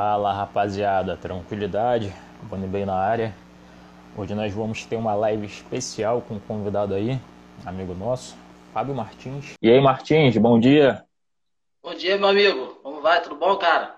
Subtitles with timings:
[0.00, 2.14] Fala rapaziada, tranquilidade,
[2.44, 3.34] Boni bem na área.
[4.16, 7.18] Hoje nós vamos ter uma live especial com um convidado aí,
[7.66, 8.36] amigo nosso,
[8.72, 9.54] Fábio Martins.
[9.60, 11.04] E aí, Martins, bom dia.
[11.82, 12.78] Bom dia, meu amigo.
[12.80, 13.20] Como vai?
[13.22, 13.96] Tudo bom, cara?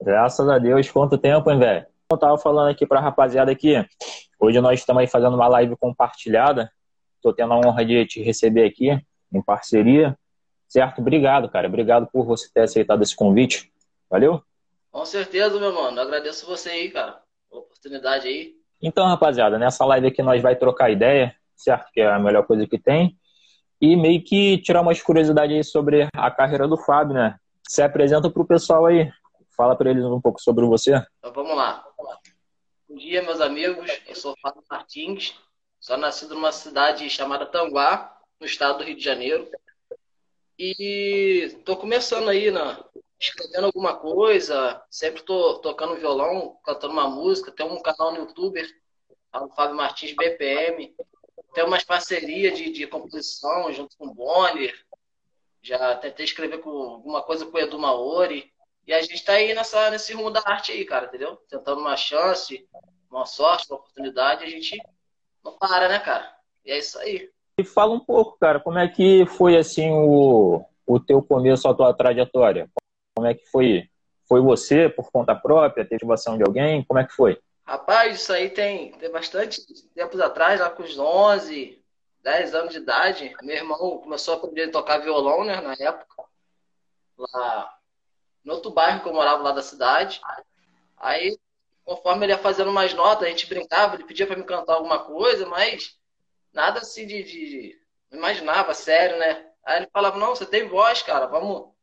[0.00, 0.88] Graças a Deus.
[0.92, 1.86] Quanto tempo, hein, velho?
[2.08, 3.84] Eu tava falando aqui pra rapaziada aqui.
[4.38, 6.70] Hoje nós estamos aí fazendo uma live compartilhada.
[7.20, 8.96] Tô tendo a honra de te receber aqui
[9.32, 10.16] em parceria.
[10.68, 11.00] Certo?
[11.00, 11.66] Obrigado, cara.
[11.66, 13.72] Obrigado por você ter aceitado esse convite.
[14.08, 14.40] Valeu?
[14.96, 16.00] Com certeza, meu mano.
[16.00, 17.20] Agradeço você aí, cara.
[17.52, 18.54] A oportunidade aí.
[18.80, 21.92] Então, rapaziada, nessa live aqui nós vai trocar ideia, certo?
[21.92, 23.14] Que é a melhor coisa que tem.
[23.78, 27.38] E meio que tirar umas curiosidades aí sobre a carreira do Fábio, né?
[27.68, 29.12] Se apresenta pro pessoal aí.
[29.54, 30.94] Fala para eles um pouco sobre você.
[31.18, 31.84] Então vamos lá.
[32.88, 33.90] Bom dia, meus amigos.
[34.08, 35.34] Eu sou Fábio Martins.
[35.78, 39.46] Sou nascido numa cidade chamada Tanguá, no estado do Rio de Janeiro.
[40.58, 42.82] E tô começando aí na,
[43.18, 48.62] escrevendo alguma coisa, sempre tô tocando violão, cantando uma música, tem um canal no YouTube,
[49.34, 50.94] o Fábio Martins BPM,
[51.54, 54.74] tem umas parcerias de, de composição junto com o Bonner,
[55.62, 58.52] já tentei escrever com alguma coisa com o Edu Maori,
[58.86, 61.36] e a gente tá aí nessa, nesse rumo da arte aí, cara, entendeu?
[61.48, 62.68] Tentando uma chance,
[63.10, 64.80] uma sorte, uma oportunidade, a gente
[65.44, 66.30] não para, né, cara?
[66.64, 67.28] E é isso aí.
[67.58, 71.74] E fala um pouco, cara, como é que foi, assim, o, o teu começo, a
[71.74, 72.70] tua trajetória?
[73.26, 73.90] Como é que foi?
[74.28, 76.84] Foi você por conta própria, teve ativação de alguém?
[76.84, 77.40] Como é que foi?
[77.64, 79.60] Rapaz, isso aí tem, tem bastante
[79.92, 81.82] tempos atrás, lá com os 11,
[82.22, 83.34] 10 anos de idade.
[83.42, 86.24] Meu irmão começou a aprender a tocar violão, né, na época.
[87.18, 87.74] Lá
[88.44, 90.20] no outro bairro que eu morava lá da cidade.
[90.96, 91.36] Aí,
[91.84, 95.00] conforme ele ia fazendo mais notas, a gente brincava, ele pedia para me cantar alguma
[95.00, 95.98] coisa, mas
[96.52, 97.80] nada assim de, de,
[98.12, 99.46] imaginava, sério, né?
[99.64, 101.74] Aí ele falava, não, você tem voz, cara, vamos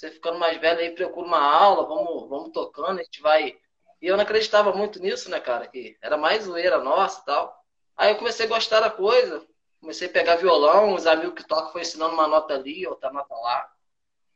[0.00, 3.54] você ficando mais velho aí, procura uma aula, vamos, vamos tocando, a gente vai.
[4.00, 5.66] E eu não acreditava muito nisso, né, cara?
[5.66, 7.64] Que era mais zoeira nossa e tal.
[7.94, 9.44] Aí eu comecei a gostar da coisa,
[9.78, 13.34] comecei a pegar violão, os amigos que tocam foi ensinando uma nota ali, outra nota
[13.34, 13.70] lá.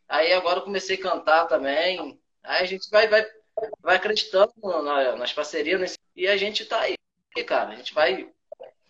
[0.07, 2.21] Aí agora eu comecei a cantar também.
[2.43, 3.27] Aí a gente vai, vai,
[3.81, 4.53] vai acreditando
[5.17, 6.95] nas parcerias e a gente tá aí,
[7.47, 7.71] cara.
[7.71, 8.31] A gente vai,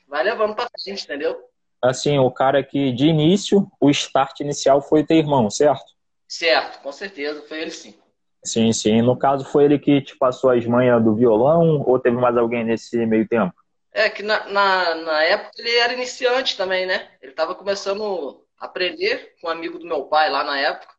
[0.08, 1.40] vai levando pra frente, entendeu?
[1.80, 5.93] Assim, o cara que de início, o start inicial foi ter irmão, certo?
[6.34, 7.94] Certo, com certeza, foi ele sim.
[8.42, 9.00] Sim, sim.
[9.00, 12.64] No caso, foi ele que te passou as manhas do violão ou teve mais alguém
[12.64, 13.54] nesse meio tempo?
[13.92, 17.08] É que na, na, na época ele era iniciante também, né?
[17.22, 20.92] Ele estava começando a aprender com um amigo do meu pai lá na época.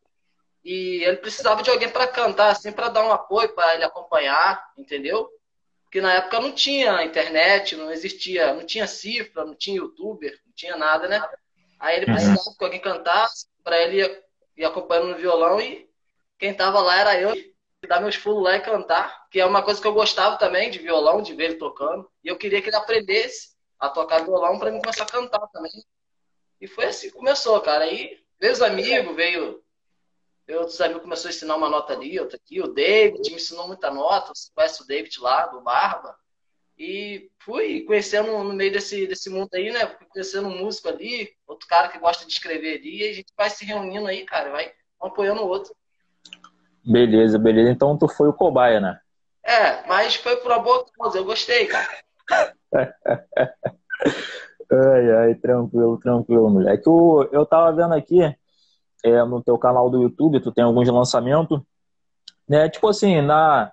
[0.64, 4.64] E ele precisava de alguém para cantar, assim, para dar um apoio, para ele acompanhar,
[4.78, 5.28] entendeu?
[5.82, 10.54] Porque na época não tinha internet, não existia, não tinha cifra, não tinha youtuber, não
[10.54, 11.22] tinha nada, né?
[11.78, 12.54] Aí ele precisava uhum.
[12.56, 14.24] que alguém cantasse para ele
[14.56, 15.88] e acompanhando no violão e
[16.38, 17.34] quem tava lá era eu,
[17.86, 20.78] dar meus pulos lá e cantar, que é uma coisa que eu gostava também de
[20.78, 24.70] violão, de ver ele tocando, e eu queria que ele aprendesse a tocar violão para
[24.70, 25.72] mim começar a cantar também.
[26.60, 27.84] E foi assim que começou, cara.
[27.84, 29.62] Aí veio os amigos, veio,
[30.50, 32.60] outros amigos começou a ensinar uma nota ali, outra aqui.
[32.60, 36.18] O David me ensinou muita nota, você conhece o David lá, do Barba.
[36.78, 39.86] E fui conhecendo no meio desse, desse mundo aí, né?
[39.86, 43.32] Fui conhecendo um músico ali, outro cara que gosta de escrever ali, e a gente
[43.36, 44.70] vai se reunindo aí, cara, vai
[45.02, 45.74] um apoiando o outro.
[46.84, 47.70] Beleza, beleza.
[47.70, 49.00] Então tu foi o cobaia, né?
[49.44, 51.98] É, mas foi por uma boa causa, eu gostei, cara.
[54.70, 56.86] ai, ai, tranquilo, tranquilo, moleque.
[56.86, 58.20] Eu, eu tava vendo aqui
[59.02, 61.60] é, no teu canal do YouTube, tu tem alguns lançamentos,
[62.48, 62.68] né?
[62.68, 63.72] Tipo assim, na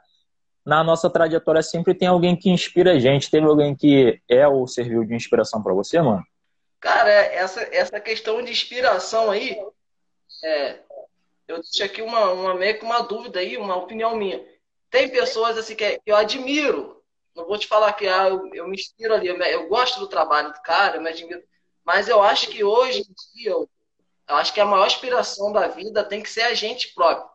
[0.65, 3.29] na nossa trajetória sempre tem alguém que inspira a gente.
[3.29, 6.23] Teve alguém que é ou serviu de inspiração para você, mano?
[6.79, 9.57] Cara, essa, essa questão de inspiração aí,
[10.43, 10.79] é,
[11.47, 14.43] eu deixo aqui uma, uma meio que uma dúvida aí, uma opinião minha.
[14.89, 17.01] Tem pessoas assim que, eu admiro.
[17.35, 20.07] Não vou te falar que ah, eu, eu me inspiro ali, eu, eu, gosto do
[20.07, 21.41] trabalho do cara, eu me admiro.
[21.83, 23.69] Mas eu acho que hoje em dia, eu,
[24.29, 27.27] eu acho que a maior inspiração da vida tem que ser a gente próprio.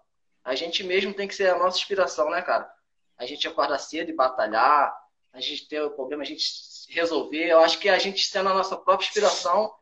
[0.44, 2.70] A gente mesmo tem que ser a nossa inspiração, né, cara?
[3.18, 4.96] A gente acorda cedo e batalhar,
[5.32, 6.46] a gente ter o problema, a gente
[6.88, 7.46] resolver.
[7.46, 9.74] Eu acho que a gente sendo a nossa própria inspiração,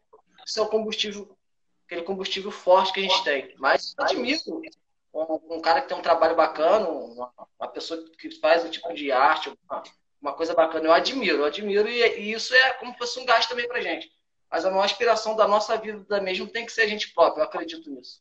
[0.45, 1.37] isso é o combustível,
[1.85, 3.55] aquele combustível forte que a gente tem.
[3.59, 4.41] Mas admiro
[5.13, 8.93] um, um cara que tem um trabalho bacana, uma, uma, pessoa que faz um tipo
[8.95, 9.83] de arte, uma,
[10.21, 13.25] uma coisa bacana, eu admiro, eu admiro, e, e, isso é como se fosse um
[13.25, 14.11] gasto também pra gente.
[14.51, 17.47] Mas a maior inspiração da nossa vida mesmo tem que ser a gente próprio, eu
[17.47, 18.21] acredito nisso.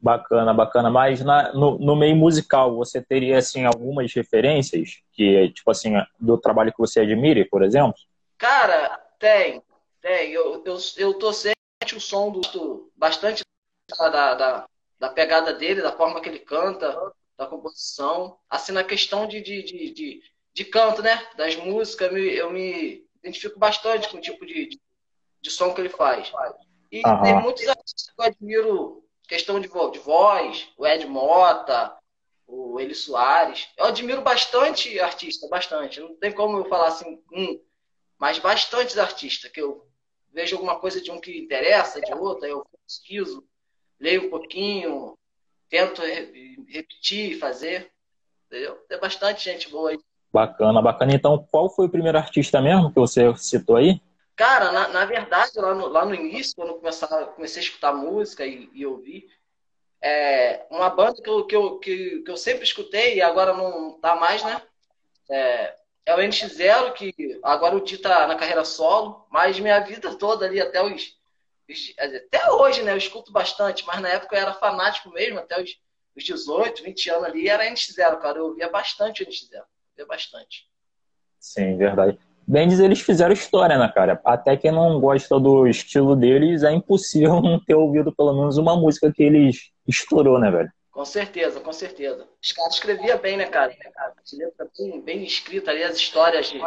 [0.00, 0.90] Bacana, bacana.
[0.90, 6.38] Mas na, no, no, meio musical, você teria, assim, algumas referências que, tipo assim, do
[6.38, 7.98] trabalho que você admire, por exemplo?
[8.36, 9.62] Cara, tem.
[10.00, 10.30] Tem.
[10.30, 11.56] Eu, eu, eu tô sempre
[11.96, 13.42] o som do bastante
[13.98, 14.66] da, da,
[15.00, 16.96] da pegada dele, da forma que ele canta.
[17.36, 18.38] da composição.
[18.48, 20.22] Assim, na questão de, de, de, de,
[20.54, 21.26] de canto, né?
[21.36, 24.80] Das músicas, eu me, eu me identifico bastante com o tipo de, de,
[25.40, 26.32] de som que ele faz.
[26.90, 27.22] E uhum.
[27.22, 31.94] tem muitos artistas que eu admiro, questão de, de voz, o Ed Mota,
[32.46, 33.68] o Eli Soares.
[33.76, 36.00] Eu admiro bastante artista, bastante.
[36.00, 37.60] Não tem como eu falar assim, um,
[38.18, 39.86] mas bastantes artistas, que eu
[40.32, 43.46] vejo alguma coisa de um que interessa, de outro, aí eu pesquiso,
[44.00, 45.16] leio um pouquinho,
[45.68, 46.00] tento
[46.66, 47.92] repetir, fazer.
[48.46, 48.76] Entendeu?
[48.88, 49.98] Tem bastante gente boa aí.
[50.32, 51.14] Bacana, bacana.
[51.14, 54.00] Então, qual foi o primeiro artista mesmo que você citou aí?
[54.38, 58.46] Cara, na, na verdade, lá no, lá no início, quando eu comecei a escutar música
[58.46, 59.28] e, e ouvir,
[60.00, 64.14] é, uma banda que eu, que, eu, que, eu sempre escutei e agora não tá
[64.14, 64.62] mais, né?
[65.28, 65.74] É,
[66.06, 70.46] é o NX0, que agora o Di tá na carreira solo, mas minha vida toda
[70.46, 71.18] ali, até os.
[71.98, 72.92] Até hoje, né?
[72.92, 75.80] Eu escuto bastante, mas na época eu era fanático mesmo, até os,
[76.16, 78.38] os 18, 20 anos ali, era NX0, cara.
[78.38, 79.64] Eu ouvia bastante o NX0.
[79.90, 80.70] Ouvia bastante.
[81.40, 82.27] Sim, verdade.
[82.48, 84.18] Bendes, eles fizeram história, né, cara?
[84.24, 88.74] Até quem não gosta do estilo deles, é impossível não ter ouvido pelo menos uma
[88.74, 90.72] música que eles estourou, né, velho?
[90.90, 92.26] Com certeza, com certeza.
[92.42, 93.76] Os caras escreviam bem, né, cara?
[93.98, 96.58] As letras bem, bem escritas ali, as histórias de,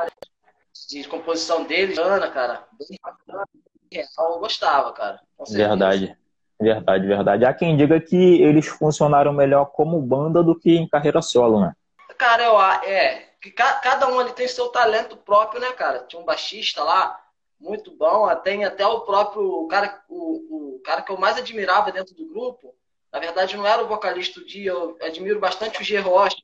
[1.02, 2.64] de composição deles, Ana, cara.
[2.78, 3.44] Bem bacana,
[3.92, 5.20] real, eu gostava, cara.
[5.50, 6.16] Verdade.
[6.62, 7.44] Verdade, verdade.
[7.44, 11.74] Há quem diga que eles funcionaram melhor como banda do que em carreira solo, né?
[12.20, 16.06] Cara, eu, é, que cada um ali tem seu talento próprio, né, cara?
[16.06, 17.20] Tinha um baixista lá,
[17.60, 21.92] muito bom, tem até o próprio o cara, o, o cara que eu mais admirava
[21.92, 22.76] dentro do grupo,
[23.12, 25.98] na verdade não era o vocalista do dia, eu admiro bastante o G.
[26.00, 26.38] Rocha,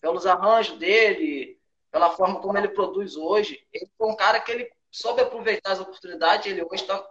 [0.00, 1.58] pelos arranjos dele,
[1.90, 3.66] pela forma como ele produz hoje.
[3.72, 7.04] Ele foi um cara que ele soube aproveitar as oportunidades, ele hoje tá,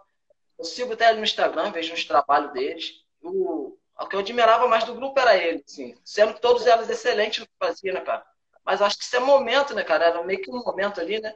[0.58, 3.04] eu sigo até ele no Instagram, vejo os trabalhos deles.
[3.20, 6.88] O, o que eu admirava mais do grupo era ele, assim, sendo que todos eles
[6.88, 8.24] excelentes no que faziam, né, cara?
[8.68, 10.04] Mas acho que isso é momento, né, cara?
[10.04, 11.32] Era meio que um momento ali, né?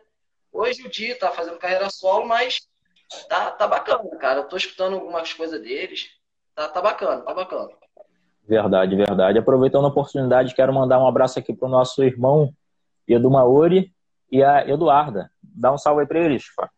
[0.53, 2.69] Hoje o Di tá fazendo carreira solo, mas
[3.27, 4.41] tá, tá bacana, cara.
[4.41, 6.11] Eu tô escutando algumas coisas deles.
[6.55, 7.71] Tá, tá bacana, tá bacana.
[8.47, 9.39] Verdade, verdade.
[9.39, 12.53] Aproveitando a oportunidade, quero mandar um abraço aqui pro nosso irmão
[13.09, 13.91] Edu Maori
[14.31, 15.33] e a Eduarda.
[15.43, 16.69] Dá um salve aí pra eles, Fá.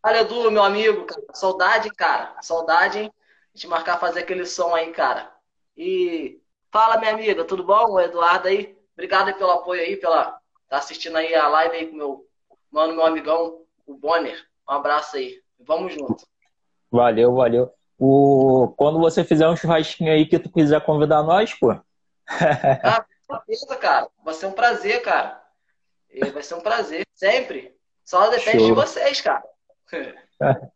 [0.00, 1.22] Olha, Edu, meu amigo, cara.
[1.34, 2.36] Saudade, cara.
[2.40, 3.12] Saudade, hein?
[3.52, 5.28] De marcar fazer aquele som aí, cara.
[5.76, 6.40] E
[6.70, 7.94] fala, minha amiga, tudo bom?
[7.94, 8.77] O Eduardo aí.
[8.98, 12.26] Obrigado pelo apoio aí, pela tá assistindo aí a live aí com meu
[12.68, 14.36] mano, meu amigão, o Bonner.
[14.68, 15.40] Um abraço aí.
[15.60, 16.26] Vamos junto.
[16.90, 17.72] Valeu, valeu.
[17.96, 18.74] O...
[18.76, 21.70] Quando você fizer um churrasquinho aí que tu quiser convidar nós, pô.
[22.26, 24.08] ah, com certeza, cara.
[24.24, 25.44] Vai ser um prazer, cara.
[26.32, 27.76] Vai ser um prazer, sempre.
[28.04, 28.66] Só depende Show.
[28.66, 29.44] de vocês, cara.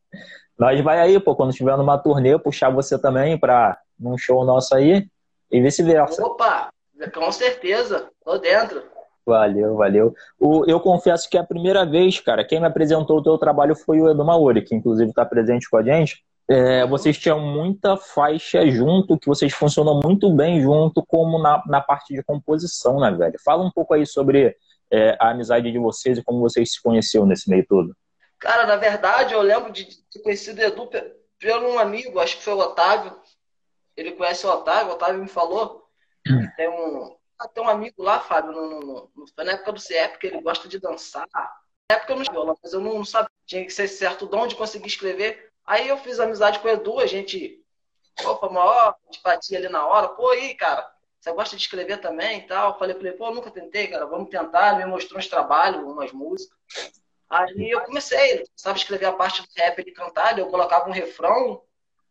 [0.57, 4.77] nós vai aí, pô, quando tiver numa turnê, puxar você também pra num show nosso
[4.77, 5.09] aí
[5.51, 6.25] e vice-versa.
[6.25, 6.72] Opa,
[7.11, 8.83] com certeza, tô dentro.
[9.25, 10.15] Valeu, valeu.
[10.39, 13.77] O, eu confesso que é a primeira vez, cara, quem me apresentou o teu trabalho
[13.77, 16.25] foi o Edu Maori, que inclusive está presente com a gente.
[16.49, 21.81] É, vocês tinham muita faixa junto, que vocês funcionam muito bem junto, como na, na
[21.81, 23.37] parte de composição, né, velho?
[23.45, 24.57] Fala um pouco aí sobre
[24.91, 27.97] é, a amizade de vocês e como vocês se conheceram nesse meio todo.
[28.41, 30.91] Cara, na verdade, eu lembro de ter conhecido o Edu
[31.39, 33.17] pelo um amigo, acho que foi o Otávio.
[33.97, 35.82] Ele conhece o Otávio, o Otávio me falou
[36.57, 37.17] tem um,
[37.55, 40.69] tem um amigo lá, Fábio, no, no, no, na época do CEP, que ele gosta
[40.69, 41.29] de dançar.
[41.33, 43.31] Na época eu não violão, mas eu não sabia.
[43.47, 45.51] Tinha que ser certo dom de conseguir escrever.
[45.67, 47.61] Aí eu fiz amizade com o Edu, a gente.
[48.25, 50.09] Opa, maior antipatia ali na hora.
[50.09, 52.79] Pô, aí, cara, você gosta de escrever também e tal?
[52.79, 54.75] Falei pra ele, pô, nunca tentei, cara, vamos tentar.
[54.75, 56.59] Ele me mostrou uns trabalhos, umas músicas.
[57.31, 60.93] Aí eu comecei, ele sabe escrever a parte do rap e cantar, eu colocava um
[60.93, 61.63] refrão,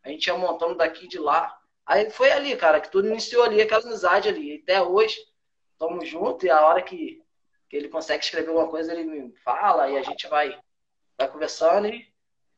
[0.04, 1.61] a gente ia montando daqui e de lá.
[1.92, 4.62] Aí foi ali, cara, que tudo iniciou ali, aquela amizade ali.
[4.64, 5.18] Até hoje,
[5.74, 7.22] estamos juntos e a hora que,
[7.70, 10.58] que ele consegue escrever alguma coisa, ele me fala e a gente vai,
[11.18, 12.08] vai conversando e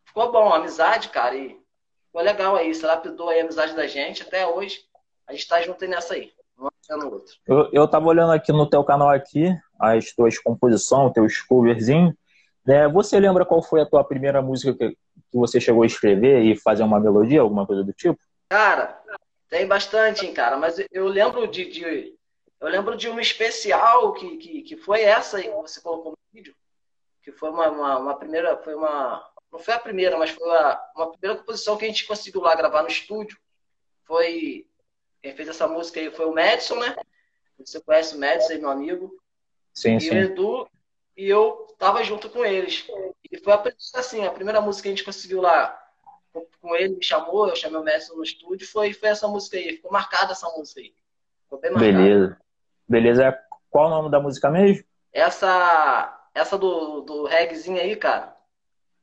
[0.05, 1.35] ficou bom, amizade, cara.
[1.35, 1.59] E
[2.05, 4.21] ficou legal aí, você lapidou aí a amizade da gente.
[4.21, 4.81] Até hoje,
[5.25, 6.31] a gente tá junto nessa aí.
[6.59, 7.35] Um no outro.
[7.47, 9.47] Eu, eu tava olhando aqui no teu canal aqui,
[9.79, 12.13] as tuas composições, teus coverzinhos.
[12.63, 12.87] Né?
[12.87, 16.55] Você lembra qual foi a tua primeira música que, que você chegou a escrever e
[16.55, 18.19] fazer uma melodia, alguma coisa do tipo?
[18.47, 19.01] Cara,
[19.53, 20.57] tem bastante, hein, cara.
[20.57, 22.17] Mas eu lembro de, de
[22.59, 26.17] eu lembro de uma especial que, que, que foi essa aí que você colocou no
[26.33, 26.55] vídeo,
[27.21, 30.91] que foi uma, uma, uma primeira, foi uma, não foi a primeira, mas foi uma,
[30.95, 33.37] uma primeira composição que a gente conseguiu lá gravar no estúdio.
[34.05, 34.65] Foi
[35.21, 36.95] quem fez essa música aí foi o Madison, né?
[37.59, 39.15] Você conhece o Madison, meu amigo.
[39.71, 40.09] Sim, e sim.
[40.09, 40.67] o Edu
[41.15, 42.87] e eu tava junto com eles.
[43.31, 45.79] E foi a, assim, a primeira música que a gente conseguiu lá
[46.61, 49.75] com ele, me chamou, eu chamei o Messi no estúdio, foi, foi essa música aí,
[49.75, 50.93] ficou marcada essa música aí.
[51.77, 52.37] Beleza.
[52.87, 53.39] Beleza.
[53.69, 54.83] Qual o nome da música mesmo?
[55.11, 58.35] Essa, essa do, do reggaezinho aí, cara,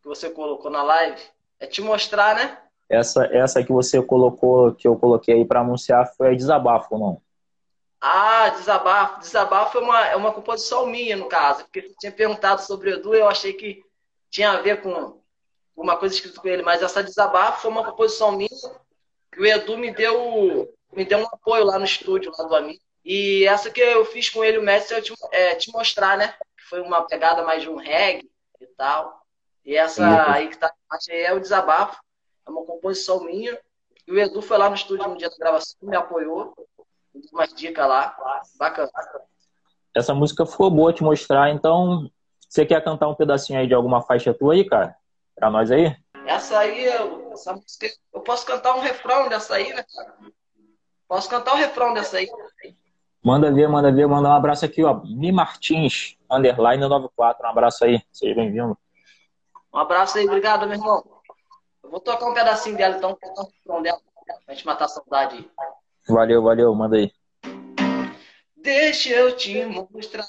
[0.03, 1.21] que você colocou na live,
[1.61, 2.59] é te mostrar, né?
[2.89, 7.23] Essa, essa que você colocou, que eu coloquei aí para anunciar, foi Desabafo, não?
[8.01, 9.21] Ah, Desabafo.
[9.21, 11.65] Desabafo é uma, é uma composição minha, no caso.
[11.65, 13.85] Porque você tinha perguntado sobre o Edu, eu achei que
[14.29, 15.20] tinha a ver com
[15.83, 16.63] uma coisa escrita com ele.
[16.63, 18.49] Mas essa Desabafo foi uma composição minha
[19.33, 22.81] que o Edu me deu, me deu um apoio lá no estúdio, lá do amigo.
[23.05, 26.35] E essa que eu fiz com ele, o mestre, eu te, é, te mostrar, né?
[26.57, 29.23] Que foi uma pegada mais de um reggae e tal.
[29.65, 30.31] E essa Sim.
[30.31, 30.73] aí que tá
[31.11, 31.99] aí é o Desabafo.
[32.47, 33.59] É uma composição minha.
[34.07, 36.55] E o Edu foi lá no estúdio no dia da gravação, me apoiou
[37.33, 38.17] umas dicas lá.
[38.57, 38.91] Bacana.
[39.95, 42.11] Essa música ficou boa te mostrar, então
[42.49, 44.97] você quer cantar um pedacinho aí de alguma faixa tua aí, cara?
[45.41, 45.97] Pra nós aí?
[46.27, 46.87] Essa aí,
[47.33, 50.15] essa música, eu posso cantar um refrão dessa aí, né, cara?
[51.09, 52.29] Posso cantar o um refrão dessa aí.
[53.25, 55.01] Manda ver, manda ver, manda um abraço aqui, ó.
[55.03, 57.47] Mi Martins, underline 94.
[57.47, 58.77] Um abraço aí, seja bem-vindo.
[59.73, 61.03] Um abraço aí, obrigado, meu irmão.
[61.83, 63.99] Eu vou tocar um pedacinho dela, então, um refrão dela,
[64.45, 65.51] pra gente matar a saudade.
[66.07, 67.11] Valeu, valeu, manda aí.
[68.57, 70.27] Deixa eu te mostrar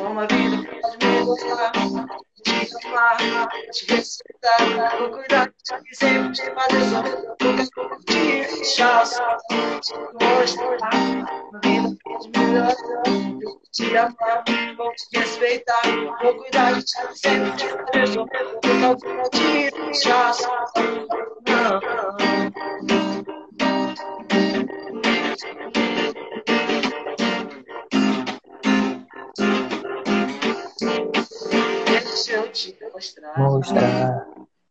[0.00, 1.72] como a vida pode mudar.
[2.42, 7.18] Te amar, te respeitar, vou cuidar de ti, sempre te fazer sorrir.
[7.42, 7.64] Nunca
[8.06, 10.90] te deixar só, te mostrar
[11.40, 13.44] como vida pode.
[13.44, 14.44] Vou te amar,
[14.76, 15.82] vou te respeitar,
[16.22, 18.46] vou cuidar de ti, sempre te fazer sorrir.
[18.64, 20.32] Nunca te deixar.
[21.44, 21.99] Deixa
[33.36, 34.26] mostrar.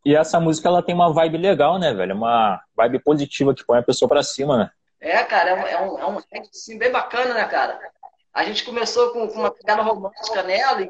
[0.05, 2.15] E essa música ela tem uma vibe legal, né, velho?
[2.15, 4.71] Uma vibe positiva que põe a pessoa pra cima, né?
[4.99, 7.79] É, cara, é um, é um, é assim, bem bacana, né, cara?
[8.33, 10.89] A gente começou com, com uma pegada romântica nela, e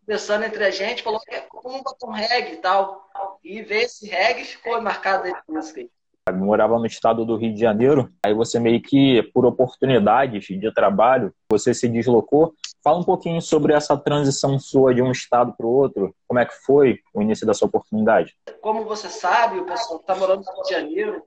[0.00, 3.08] conversando entre a gente, falou que é como botar um reggae e tal.
[3.42, 5.90] E ver esse reggae ficou marcado aí música aí
[6.32, 11.32] morava no estado do Rio de Janeiro, aí você meio que, por oportunidades de trabalho,
[11.50, 12.52] você se deslocou.
[12.82, 16.44] Fala um pouquinho sobre essa transição sua de um estado para o outro, como é
[16.44, 18.36] que foi o início da sua oportunidade?
[18.60, 21.22] Como você sabe, o pessoal que está morando no Rio de Janeiro,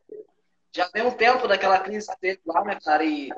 [0.74, 3.30] já tem um tempo daquela crise que teve lá, né, cara, e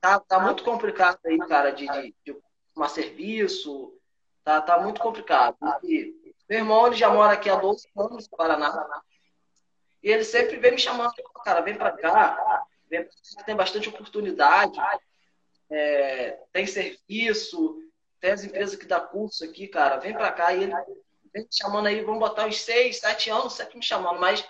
[0.00, 2.36] tá, tá muito complicado aí, cara, de, de, de
[2.74, 3.92] tomar serviço,
[4.44, 5.56] tá, tá muito complicado.
[5.84, 6.12] E
[6.48, 8.70] meu irmão, ele já mora aqui há 12 anos no Paraná,
[10.04, 12.62] e ele sempre vem me chamando, cara, vem para cá,
[13.46, 14.78] tem bastante oportunidade,
[15.70, 17.78] é, tem serviço,
[18.20, 20.52] tem as empresas que dá curso aqui, cara, vem para cá.
[20.52, 20.74] E ele
[21.32, 24.46] vem me chamando aí, vamos botar uns seis, sete anos, sempre me chamando, mas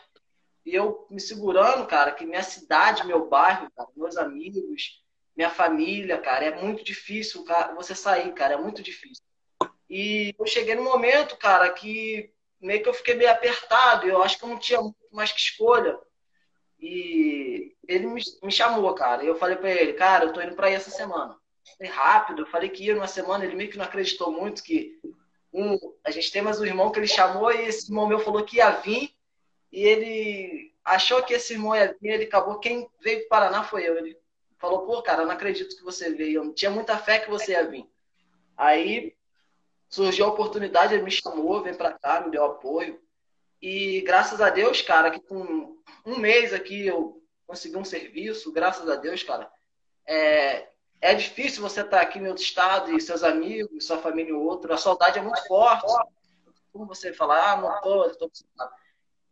[0.66, 5.04] eu me segurando, cara, que minha cidade, meu bairro, cara, meus amigos,
[5.36, 9.22] minha família, cara, é muito difícil cara, você sair, cara, é muito difícil.
[9.88, 12.33] E eu cheguei no momento, cara, que
[12.64, 14.80] meio que eu fiquei meio apertado, eu acho que eu não tinha
[15.12, 15.98] mais que escolha.
[16.80, 19.22] E ele me, me chamou, cara.
[19.22, 21.36] Eu falei para ele, cara, eu tô indo para aí essa semana.
[21.76, 24.98] Foi rápido, eu falei que ia numa semana, ele meio que não acreditou muito que
[25.52, 28.44] um, a gente tem mais um irmão que ele chamou e esse irmão meu falou
[28.44, 29.14] que ia vir
[29.72, 33.88] e ele achou que esse irmão ia vir, ele acabou, quem veio pro Paraná foi
[33.88, 33.96] eu.
[33.96, 34.18] Ele
[34.58, 37.30] falou, pô, cara, eu não acredito que você veio, eu não tinha muita fé que
[37.30, 37.86] você ia vir.
[38.56, 39.13] Aí
[39.94, 43.00] surgiu a oportunidade, ele me chamou, vem para cá, me deu apoio.
[43.62, 48.88] E graças a Deus, cara, que com um mês aqui eu consegui um serviço, graças
[48.90, 49.48] a Deus, cara.
[50.04, 50.66] É,
[51.00, 54.74] é difícil você estar aqui em outro estado e seus amigos, sua família em outro.
[54.74, 55.86] A saudade é muito forte.
[56.72, 58.30] Como você falar, ah, não tô, tô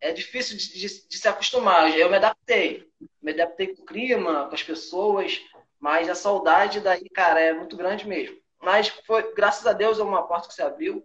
[0.01, 1.91] É difícil de, de, de, se acostumar.
[1.99, 2.89] Eu me adaptei.
[3.21, 5.41] Me adaptei com o clima, com as pessoas,
[5.81, 8.42] mas a saudade daí, cara, é muito grande mesmo.
[8.63, 11.05] Mas foi, graças a Deus, é uma porta que se abriu.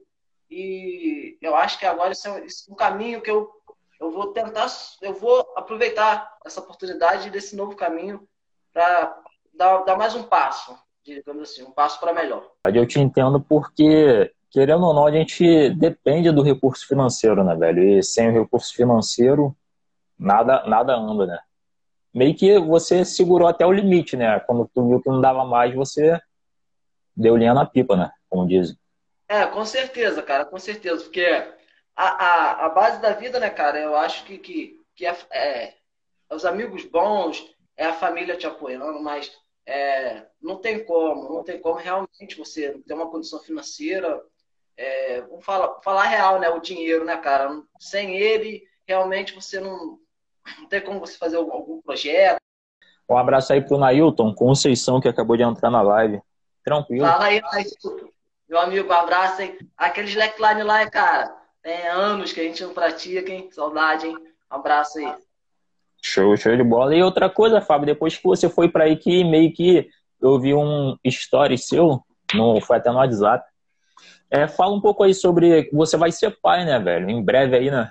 [0.49, 3.49] E eu acho que agora isso é um caminho que eu,
[3.99, 4.67] eu vou tentar,
[5.01, 8.25] eu vou aproveitar essa oportunidade desse novo caminho
[8.71, 9.17] para
[9.53, 12.49] dar, dar mais um passo, digamos assim, um passo para melhor.
[12.65, 17.83] Eu te entendo porque, querendo ou não, a gente depende do recurso financeiro, né, velho?
[17.83, 19.53] E sem o recurso financeiro,
[20.17, 21.39] nada, nada anda, né?
[22.13, 24.39] Meio que você segurou até o limite, né?
[24.41, 26.19] Quando tu viu que não dava mais, você
[27.17, 28.11] deu linha na pipa, né?
[28.29, 28.77] Como dizem.
[29.27, 31.03] É, com certeza, cara, com certeza.
[31.03, 31.25] Porque
[31.95, 35.73] a, a, a base da vida, né, cara, eu acho que, que, que é, é,
[36.31, 37.43] os amigos bons,
[37.75, 39.31] é a família te apoiando, mas
[39.65, 44.21] é, não tem como, não tem como realmente você ter uma condição financeira.
[44.77, 46.49] É, vamos falar, falar real, né?
[46.49, 47.49] O dinheiro, né, cara?
[47.79, 49.99] Sem ele, realmente você não,
[50.59, 52.39] não tem como você fazer algum projeto.
[53.09, 56.21] Um abraço aí pro Nailton Conceição, que acabou de entrar na live.
[56.67, 57.07] Tranquilo.
[57.07, 57.41] Fala aí.
[58.49, 59.57] Meu amigo, um abraço, hein?
[59.77, 61.33] Aquele slackline lá, cara.
[61.61, 63.47] Tem anos que a gente não pratica, hein?
[63.53, 64.17] Saudade, hein?
[64.51, 65.15] Um abraço aí.
[66.03, 66.93] Show, show de bola.
[66.93, 69.89] E outra coisa, Fábio, depois que você foi para aí que meio que
[70.21, 73.49] eu vi um story seu, no, foi até no WhatsApp.
[74.29, 77.09] É, fala um pouco aí sobre você vai ser pai, né, velho?
[77.09, 77.89] Em breve aí, né?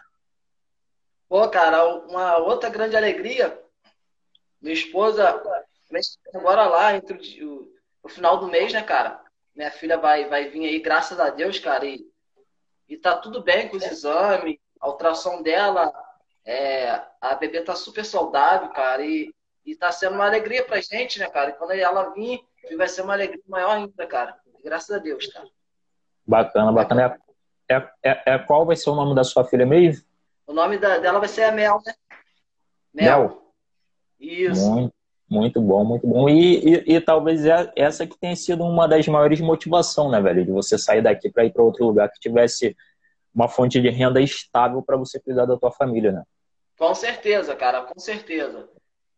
[1.31, 3.59] Pô, cara, uma outra grande alegria.
[4.61, 5.43] Minha esposa,
[6.35, 7.75] agora lá, entre o,
[8.07, 9.21] o final do mês, né, cara?
[9.55, 11.85] Minha filha vai, vai vir aí, graças a Deus, cara.
[11.85, 12.07] E,
[12.89, 15.93] e tá tudo bem com os exames, a ultrassom dela,
[16.45, 19.05] é, a bebê tá super saudável, cara.
[19.05, 19.35] E,
[19.65, 21.51] e tá sendo uma alegria pra gente, né, cara?
[21.51, 22.41] E quando ela vir,
[22.77, 24.39] vai ser uma alegria maior ainda, cara.
[24.63, 25.49] Graças a Deus, cara.
[26.25, 27.19] Bacana, bacana.
[27.69, 30.07] É, é, é, é qual vai ser o nome da sua filha mesmo?
[30.47, 31.95] O nome da, dela vai ser a Mel, né?
[32.95, 33.21] Mel.
[33.21, 33.53] Mel.
[34.21, 34.71] Isso.
[34.71, 34.95] Muito,
[35.29, 36.29] muito bom, muito bom.
[36.29, 40.45] E, e, e, talvez é essa que tenha sido uma das maiores motivações, né, velho?
[40.45, 42.77] De você sair daqui para ir para outro lugar que tivesse
[43.35, 46.23] uma fonte de renda estável para você cuidar da tua família, né?
[46.79, 48.69] Com certeza, cara, com certeza.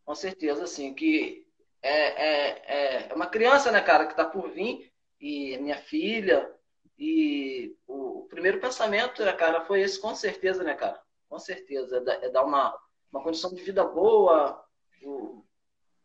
[0.05, 1.45] Com certeza, assim, que
[1.81, 6.49] é, é, é uma criança, né, cara, que tá por vir, e minha filha,
[6.97, 10.99] e o, o primeiro pensamento, né, cara, foi esse, com certeza, né, cara?
[11.29, 12.03] com certeza.
[12.07, 12.75] É, é dar uma,
[13.11, 14.61] uma condição de vida boa
[15.03, 15.45] o,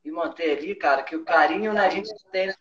[0.04, 2.54] e manter ali, cara, que o carinho né, a gente tem, né?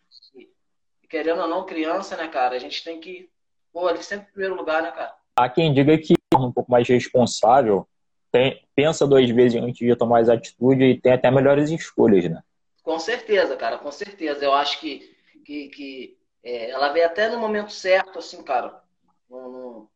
[1.10, 2.56] querendo ou não, criança, né, cara?
[2.56, 3.30] A gente tem que
[3.72, 5.14] pôr ali sempre em primeiro lugar, né, cara?
[5.36, 7.88] Há quem diga que é um pouco mais responsável,
[8.32, 12.42] tem, pensa duas vezes antes de tomar as atitudes e tem até melhores escolhas, né?
[12.82, 14.44] Com certeza, cara, com certeza.
[14.44, 18.82] Eu acho que, que, que é, ela veio até no momento certo, assim, cara.
[19.30, 19.88] No,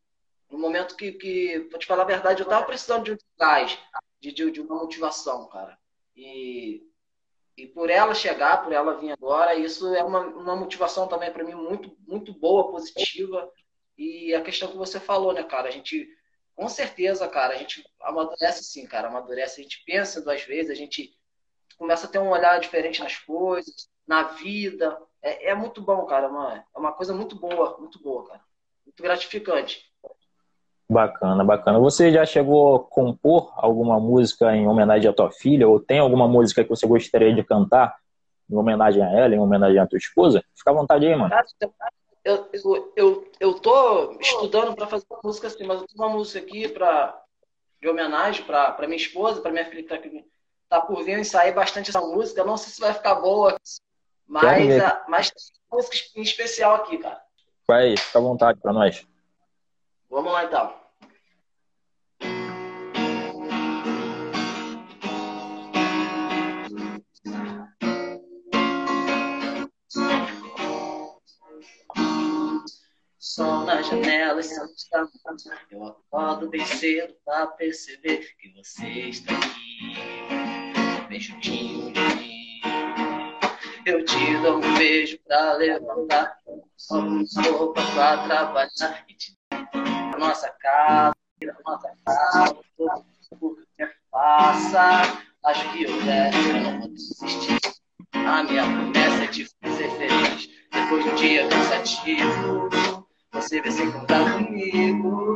[0.50, 3.78] no momento que, que, pra te falar a verdade, eu tava precisando de um gás,
[4.20, 5.78] de, de, de, uma motivação, cara.
[6.16, 6.84] E,
[7.58, 11.44] e por ela chegar, por ela vir agora, isso é uma, uma motivação também para
[11.44, 13.52] mim muito, muito boa, positiva.
[13.98, 15.68] E a questão que você falou, né, cara?
[15.68, 16.08] A gente,
[16.56, 19.60] com certeza, cara, a gente amadurece sim, cara, amadurece.
[19.60, 21.12] A gente pensa duas vezes, a gente
[21.80, 24.96] começa a ter um olhar diferente nas coisas, na vida.
[25.20, 26.28] É, é muito bom, cara.
[26.28, 28.44] É uma, é uma coisa muito boa, muito boa, cara.
[28.86, 29.87] Muito gratificante.
[30.90, 31.80] Bacana, bacana.
[31.80, 35.68] Você já chegou a compor alguma música em homenagem à tua filha?
[35.68, 37.98] Ou tem alguma música que você gostaria de cantar
[38.50, 40.42] em homenagem a ela, em homenagem à tua esposa?
[40.56, 41.36] Fica à vontade aí, mano.
[42.24, 46.16] Eu, eu, eu, eu tô estudando para fazer uma música assim, mas eu tenho uma
[46.16, 47.22] música aqui pra,
[47.82, 50.26] de homenagem para minha esposa, para minha filha que tá, aqui,
[50.70, 52.42] tá por vir ensaiar bastante essa música.
[52.42, 53.58] Eu não sei se vai ficar boa,
[54.26, 55.32] mas, a, mas
[55.70, 57.22] música em especial aqui, cara.
[57.68, 59.06] Vai, fica à vontade para nós.
[60.10, 60.88] Vamos lá então.
[73.20, 74.74] Sol na janela e Santa
[75.70, 82.62] Eu acordo bem cedo pra perceber que você está aqui, bem juntinho de.
[83.86, 86.38] Eu te dou um beijo pra levantar,
[86.76, 89.38] só uma roupa pra trabalhar e te
[90.18, 91.16] nossa casa,
[91.66, 92.58] nossa casa,
[93.40, 95.24] tudo que faça.
[95.46, 97.60] Acho que eu deve, eu não vou desistir.
[98.14, 100.50] A minha promessa é te fazer feliz.
[100.72, 102.70] Depois de um dia cansativo,
[103.32, 105.34] você vai se encontrar comigo.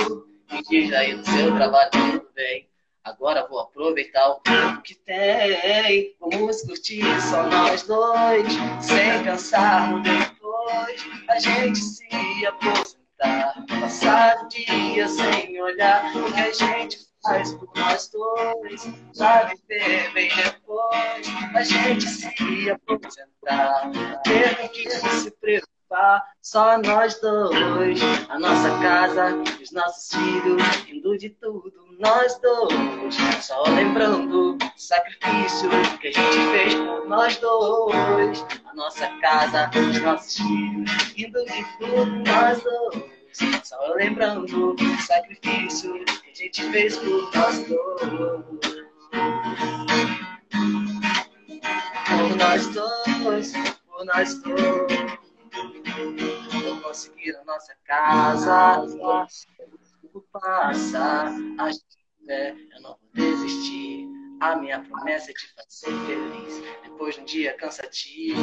[0.52, 2.70] Me diz aí no seu trabalho tudo bem.
[3.04, 6.16] Agora vou aproveitar o tempo que tem.
[6.20, 8.48] Vamos curtir só nós dois,
[8.82, 11.06] sem pensar depois.
[11.30, 12.08] A gente se
[13.22, 18.88] aposentar Passar o dia sem olhar o que a gente faz por nós dois.
[19.18, 23.92] Pra viver bem depois, a gente se aposentar.
[24.24, 28.00] Ter que se preocupar, só nós dois.
[28.30, 33.16] A nossa casa, os nossos filhos, indo de tudo, nós dois.
[33.42, 35.70] Só lembrando o sacrifício
[36.02, 38.46] que a gente fez por nós dois.
[38.66, 43.12] A nossa casa, os nossos filhos, indo de tudo, nós dois.
[43.64, 48.82] Só lembrando o sacrifício que a gente fez por nós dois.
[52.08, 53.54] Por nós dois,
[53.88, 55.22] por nós dois.
[56.64, 58.88] Vou conseguir a nossa casa.
[60.14, 64.08] O passa, a gente é, eu não vou desistir.
[64.42, 66.82] A minha promessa é te fazer feliz.
[66.84, 68.42] Depois de um dia cansativo,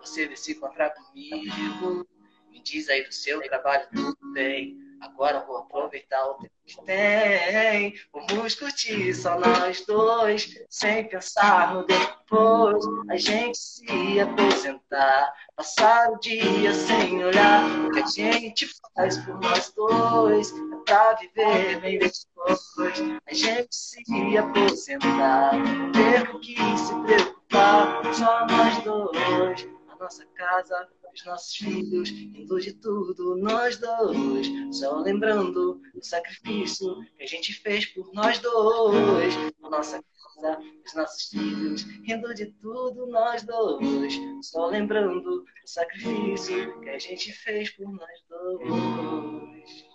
[0.00, 2.06] você vem se encontrar comigo.
[2.50, 4.85] Me diz aí do seu trabalho, tudo bem.
[5.00, 7.94] Agora vou aproveitar o tempo que tem.
[8.12, 12.84] Vamos curtir só nós dois, sem pensar no depois.
[13.10, 19.40] A gente se aposentar, passar o dia sem olhar o que a gente faz por
[19.40, 20.50] nós dois.
[20.52, 23.20] É pra viver bem depois.
[23.26, 25.52] A gente se aposentar,
[25.92, 29.75] ter que se preocupar, só nós dois.
[29.98, 34.46] A nossa casa os nossos filhos, indo de tudo, nós dois.
[34.70, 39.34] Só lembrando o sacrifício que a gente fez por nós dois.
[39.62, 44.14] A nossa casa, os nossos filhos, rindo de tudo, nós dois.
[44.42, 49.86] Só lembrando o sacrifício que a gente fez por nós dois.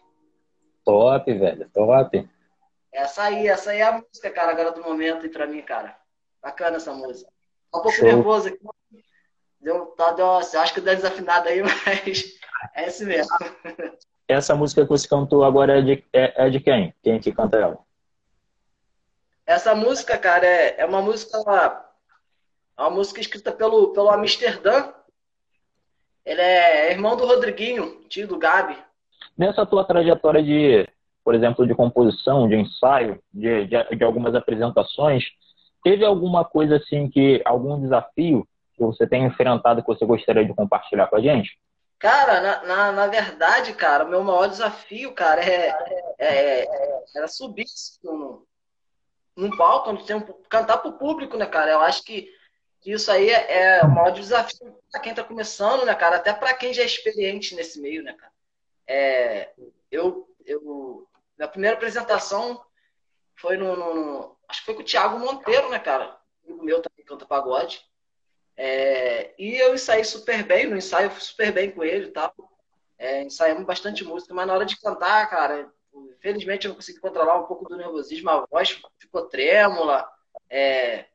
[0.83, 2.27] Top, velho, top.
[2.91, 5.95] Essa aí, essa aí é a música, cara, agora do momento e pra mim, cara.
[6.41, 7.31] Bacana essa música.
[7.71, 8.07] Tá um pouco Show.
[8.07, 8.59] nervoso aqui,
[9.61, 12.39] Deu, tá, deu, acho que deu desafinado aí, mas
[12.75, 13.35] é esse mesmo.
[14.27, 16.93] Essa música que você cantou agora é de, é, é de quem?
[17.03, 17.77] Quem que canta ela?
[19.45, 21.37] Essa música, cara, é, é uma música
[22.77, 24.91] é uma música escrita pelo, pelo Amsterdã.
[26.25, 28.77] Ele é irmão do Rodriguinho, tio do Gabi.
[29.37, 30.87] Nessa tua trajetória de,
[31.23, 35.25] por exemplo, de composição, de ensaio, de, de, de algumas apresentações,
[35.83, 38.47] teve alguma coisa assim que, algum desafio
[38.81, 41.57] que você tem enfrentado que você gostaria de compartilhar com a gente?
[41.99, 45.67] Cara, na, na, na verdade, cara, o meu maior desafio, cara, é,
[46.17, 46.67] é, é
[47.15, 47.65] era subir
[48.03, 48.43] num,
[49.35, 51.71] num palco, onde tem um, cantar pro público, né, cara?
[51.71, 52.27] Eu acho que,
[52.79, 56.15] que isso aí é, é o maior desafio para quem tá começando, né, cara?
[56.15, 58.31] Até para quem já é experiente nesse meio, né, cara?
[58.87, 59.51] É,
[59.91, 62.59] eu, eu, minha primeira apresentação
[63.35, 66.19] foi no, no, no, Acho que foi com o Thiago Monteiro, né, cara?
[66.47, 67.85] O meu também canta pagode.
[68.63, 72.11] É, e eu ensaiei super bem, no ensaio eu fui super bem com ele e
[72.11, 72.31] tal.
[72.95, 75.73] É, ensaiamos bastante música, mas na hora de cantar, cara,
[76.15, 80.07] infelizmente eu não consegui controlar um pouco do nervosismo, a voz ficou trêmula.
[80.47, 81.07] É,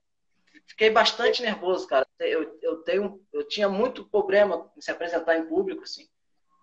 [0.66, 2.04] fiquei bastante nervoso, cara.
[2.18, 6.08] Eu, eu, tenho, eu tinha muito problema em se apresentar em público, assim.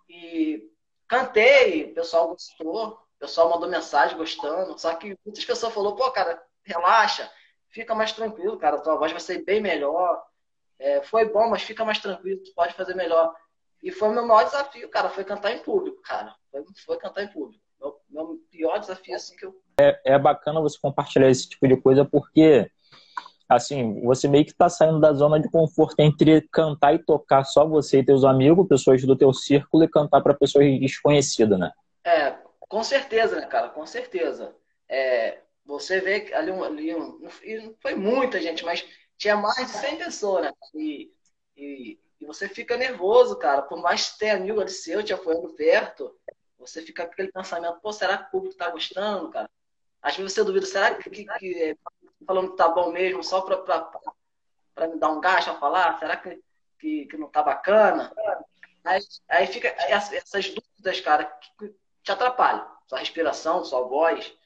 [0.06, 0.70] E
[1.08, 6.10] cantei, o pessoal gostou, o pessoal mandou mensagem gostando, só que muitas pessoas falaram, pô,
[6.10, 7.32] cara, relaxa,
[7.70, 10.22] fica mais tranquilo, cara, tua voz vai ser bem melhor
[10.84, 13.34] é, foi bom, mas fica mais tranquilo, tu pode fazer melhor.
[13.82, 16.34] E foi o meu maior desafio, cara, foi cantar em público, cara.
[16.50, 17.64] Foi, foi cantar em público.
[17.80, 19.54] Meu, meu pior desafio, assim, que eu...
[19.80, 22.70] É, é bacana você compartilhar esse tipo de coisa, porque,
[23.48, 27.66] assim, você meio que está saindo da zona de conforto entre cantar e tocar só
[27.66, 31.72] você e teus amigos, pessoas do teu círculo, e cantar para pessoas desconhecidas, né?
[32.04, 32.36] É,
[32.68, 33.70] com certeza, né, cara?
[33.70, 34.54] Com certeza.
[34.86, 38.84] É, você vê ali, um, ali um, não foi muita gente, mas
[39.16, 40.52] tinha mais de 100 pessoas, né?
[40.74, 41.12] E,
[41.56, 43.62] e, e, você fica nervoso, cara.
[43.62, 46.16] Por mais que tenha amigo ali seu te apoiando perto,
[46.58, 49.50] você fica com aquele pensamento, pô, será que o público tá gostando, cara?
[50.02, 51.76] Às vezes você duvida, será que, que, que é,
[52.26, 53.90] falando que tá bom mesmo, só pra, pra,
[54.74, 55.98] pra me dar um gasto a falar?
[55.98, 56.42] Será que,
[56.78, 58.12] que, que não tá bacana?
[58.84, 61.24] Aí, aí fica essas dúvidas, cara,
[61.58, 62.70] que te atrapalham.
[62.86, 64.36] Sua respiração, sua voz.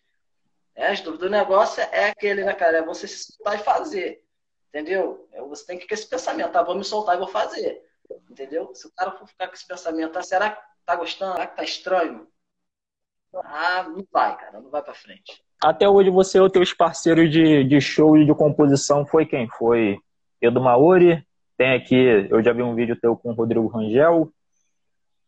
[0.75, 2.79] É, as dúvidas do negócio é aquele, né, cara?
[2.79, 4.25] É você se soltar e fazer.
[4.69, 5.29] Entendeu?
[5.33, 6.63] É, você tem que ter esse pensamento, tá?
[6.63, 7.83] Vou me soltar e vou fazer.
[8.31, 8.75] Entendeu?
[8.75, 11.33] Se o cara for ficar com esse pensamento, tá, será que tá gostando?
[11.33, 12.27] Será que tá estranho?
[13.35, 15.43] Ah, não vai, cara, não vai para frente.
[15.63, 19.49] Até hoje você, os teus parceiros de, de show e de composição foi quem?
[19.49, 19.99] Foi
[20.41, 21.27] Edu Maori,
[21.57, 24.33] tem aqui, eu já vi um vídeo teu com o Rodrigo Rangel.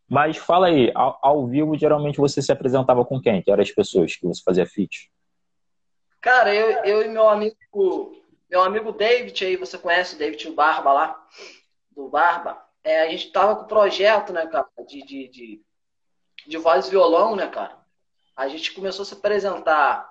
[0.08, 3.42] Mas fala aí, ao, ao, vivo, geralmente você se apresentava com quem?
[3.42, 5.10] Que eram as pessoas que você fazia feat?
[6.20, 7.56] Cara, eu, eu e meu amigo
[8.50, 11.28] meu amigo David aí, você conhece o David o Barba lá,
[11.92, 12.60] do Barba.
[12.82, 15.62] É, a gente tava com o projeto, né, cara, de, de, de,
[16.46, 17.78] de voz e violão, né, cara?
[18.34, 20.10] A gente começou a se apresentar,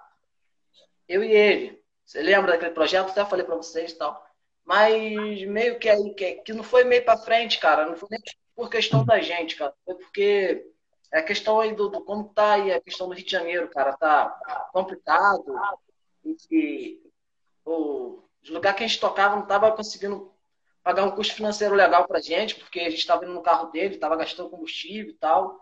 [1.08, 1.84] eu e ele.
[2.06, 3.10] Você lembra daquele projeto?
[3.10, 4.25] Até falei para vocês e tal.
[4.63, 7.88] Mas meio que aí, que, que não foi meio para frente, cara.
[7.88, 8.19] Não foi nem
[8.56, 9.73] por questão da gente, cara.
[9.84, 10.71] Foi porque
[11.12, 13.67] é a questão aí do, do como tá aí a questão do Rio de Janeiro,
[13.69, 13.97] cara.
[13.97, 15.56] Tá complicado.
[16.52, 17.02] E,
[17.65, 20.32] o, os lugares que a gente tocava não estava conseguindo
[20.84, 23.95] pagar um custo financeiro legal para gente, porque a gente estava indo no carro dele,
[23.95, 25.60] estava gastando combustível e tal.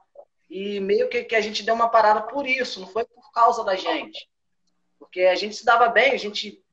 [0.50, 3.64] E meio que, que a gente deu uma parada por isso, não foi por causa
[3.64, 4.30] da gente.
[4.98, 6.64] Porque a gente se dava bem, a gente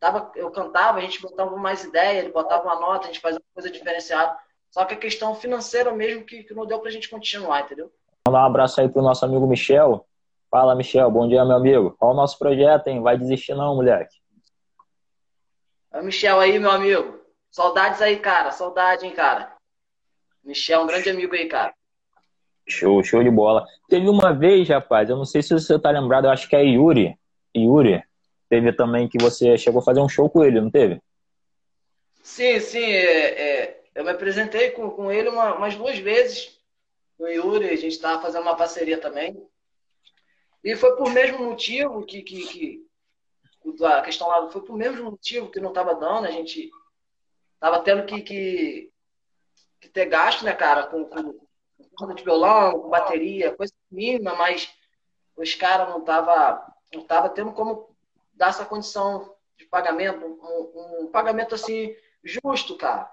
[0.00, 3.38] tava, eu cantava, a gente botava mais ideia, ele botava uma nota, a gente fazia
[3.38, 4.36] uma coisa diferenciada.
[4.70, 7.92] Só que a questão financeira mesmo que, que não deu pra gente continuar, entendeu?
[8.26, 10.06] Mandar um abraço aí pro nosso amigo Michel.
[10.50, 11.94] Fala, Michel, bom dia, meu amigo.
[11.98, 13.02] Qual o nosso projeto, hein?
[13.02, 14.16] Vai desistir não, moleque.
[15.92, 17.20] É o Michel aí, meu amigo.
[17.50, 18.50] Saudades aí, cara.
[18.50, 19.56] Saudade, hein, cara.
[20.44, 21.74] Michel, um grande amigo aí, cara.
[22.66, 23.66] Show, show de bola.
[23.88, 26.62] Teve uma vez, rapaz, eu não sei se você tá lembrado, eu acho que é
[26.62, 27.18] Yuri.
[27.56, 28.02] Yuri.
[28.48, 31.00] Teve também que você chegou a fazer um show com ele, não teve?
[32.22, 32.84] Sim, sim.
[32.84, 36.58] É, é, eu me apresentei com, com ele uma, umas duas vezes.
[37.18, 39.36] O Yuri, a gente estava fazendo uma parceria também.
[40.62, 42.87] E foi por mesmo motivo que, que, que
[43.84, 46.70] a questão lá foi por mesmo motivo que não estava dando, a gente
[47.54, 48.92] estava tendo que, que,
[49.80, 54.70] que, ter gasto, né, cara, com, com de violão, com bateria, coisa mínima, mas
[55.36, 57.94] os caras não tava não tava tendo como
[58.32, 63.10] dar essa condição de pagamento, um, um pagamento assim justo, cara,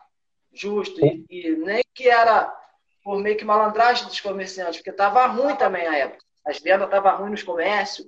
[0.53, 1.03] justo.
[1.03, 2.53] E, e, nem que era
[3.03, 7.17] por meio que malandragem dos comerciantes, porque tava ruim também a época, as vendas estavam
[7.17, 8.07] ruins nos comércios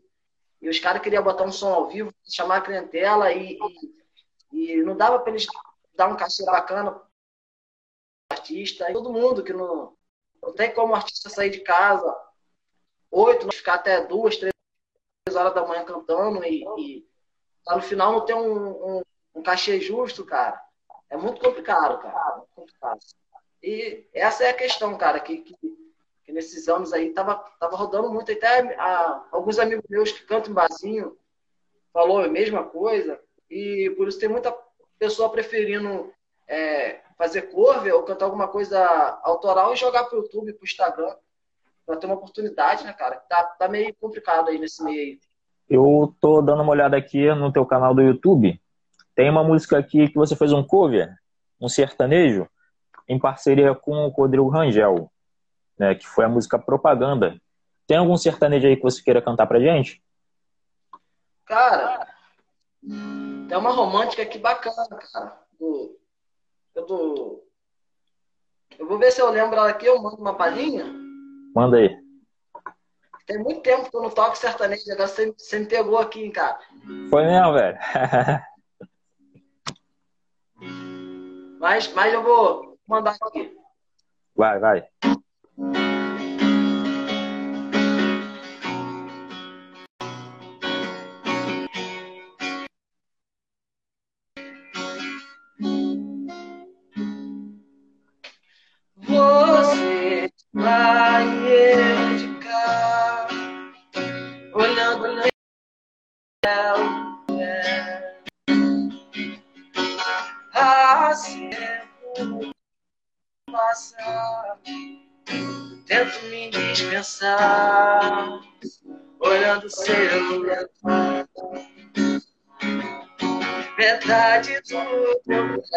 [0.62, 3.58] e os caras queriam botar um som ao vivo, chamar a clientela e,
[4.52, 5.46] e, e não dava para eles
[5.96, 7.02] dar um cachê bacana
[8.32, 8.91] artista.
[8.91, 9.96] Todo mundo que não,
[10.41, 12.28] não tem como o artista sair de casa
[13.12, 14.54] oito, ficar até duas, três
[15.34, 17.08] horas da manhã cantando e, e
[17.67, 19.02] no final não ter um, um,
[19.36, 20.62] um, cachê justo, cara.
[21.10, 22.36] É muito complicado, cara.
[22.38, 23.00] Muito complicado.
[23.62, 25.56] E essa é a questão, cara, que, que
[26.28, 28.30] que nesses anos aí tava, tava rodando muito.
[28.34, 31.16] Até a, alguns amigos meus que cantam em barzinho
[31.94, 33.18] falou a mesma coisa.
[33.50, 34.54] E por isso tem muita
[35.00, 36.12] pessoa preferindo
[36.46, 38.78] é, fazer cover ou cantar alguma coisa
[39.24, 41.16] autoral e jogar pro YouTube, pro Instagram.
[41.86, 43.16] Pra ter uma oportunidade, né, cara?
[43.30, 45.20] Tá, tá meio complicado aí nesse meio aí.
[45.70, 48.60] Eu tô dando uma olhada aqui no teu canal do YouTube.
[49.16, 51.10] Tem uma música aqui que você fez um cover,
[51.60, 52.50] um sertanejo,
[53.08, 55.10] em parceria com o Rodrigo Rangel
[55.78, 57.40] né, que foi a música Propaganda.
[57.86, 60.04] Tem algum sertanejo aí que você queira cantar pra gente?
[61.46, 62.06] Cara,
[62.82, 65.40] tem uma romântica aqui bacana, cara.
[65.58, 65.98] Do,
[66.76, 67.44] do,
[68.78, 70.86] eu vou ver se eu lembro ela aqui, eu mando uma palhinha.
[71.56, 71.98] Manda aí.
[73.26, 76.60] Tem muito tempo que eu não toco sertanejo, agora você, você me pegou aqui, cara.
[77.10, 77.78] Foi mesmo, velho.
[81.60, 83.56] mas, mas eu vou mandar aqui.
[84.36, 84.88] Vai, vai.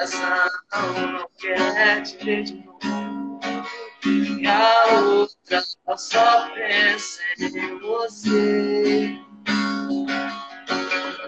[0.00, 2.80] Coração não quer te ver de novo.
[4.40, 5.62] E a outra
[5.96, 9.18] só pensa em você.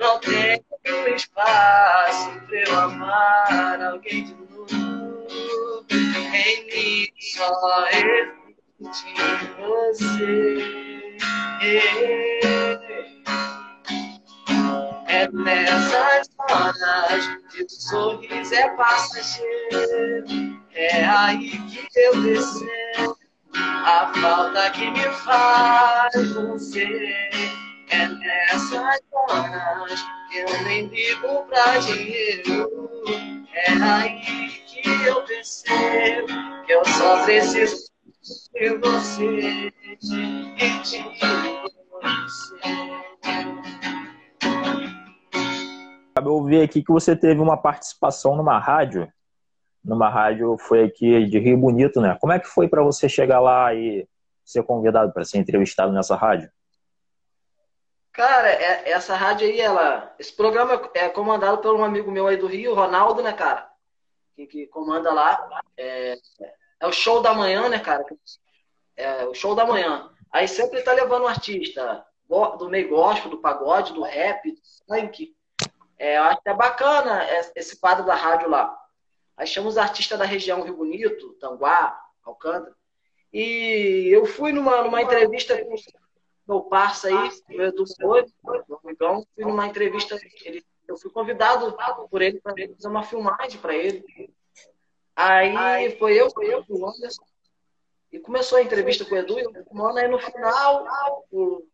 [0.00, 5.86] Não tenho espaço pra eu amar alguém de novo.
[5.90, 7.90] Em mim só
[8.80, 10.72] de você.
[15.32, 20.62] Nessas horas que o sorriso é passageiro.
[20.74, 23.18] É aí que eu percebo
[23.54, 27.12] a falta que me faz você.
[27.90, 32.70] É nessas horas que eu nem ligo pra dinheiro.
[33.54, 36.26] É aí que eu percebo
[36.66, 37.90] que eu só preciso
[38.54, 41.52] de você, e de você.
[46.14, 49.10] Eu ouvi aqui que você teve uma participação numa rádio,
[49.82, 52.16] numa rádio foi aqui de Rio Bonito, né?
[52.20, 54.06] Como é que foi para você chegar lá e
[54.44, 56.50] ser convidado para ser entrevistado nessa rádio?
[58.12, 62.36] Cara, é, essa rádio aí, ela, esse programa é comandado por um amigo meu aí
[62.36, 63.70] do Rio, Ronaldo, né, cara?
[64.36, 65.62] Que, que comanda lá.
[65.76, 66.18] É,
[66.80, 68.04] é o show da manhã, né, cara?
[68.96, 70.10] É o show da manhã.
[70.30, 75.34] Aí sempre tá levando um artista do meio gospel, do pagode, do rap, do funk.
[75.98, 78.76] É, eu acho que é bacana esse quadro da rádio lá.
[79.36, 82.74] Aí chama os artistas da região Rio Bonito, Tanguá, Alcântara.
[83.32, 85.74] E eu fui numa, numa entrevista com
[86.46, 91.74] meu parça aí, o Edu Flores, meu amigão, fui numa entrevista, ele, eu fui convidado
[92.10, 94.04] por ele para fazer uma filmagem para ele.
[95.16, 97.24] Aí foi eu, foi eu, o Anderson.
[98.10, 100.84] E começou a entrevista com o Edu, e o mano, aí no final,
[101.30, 101.64] o,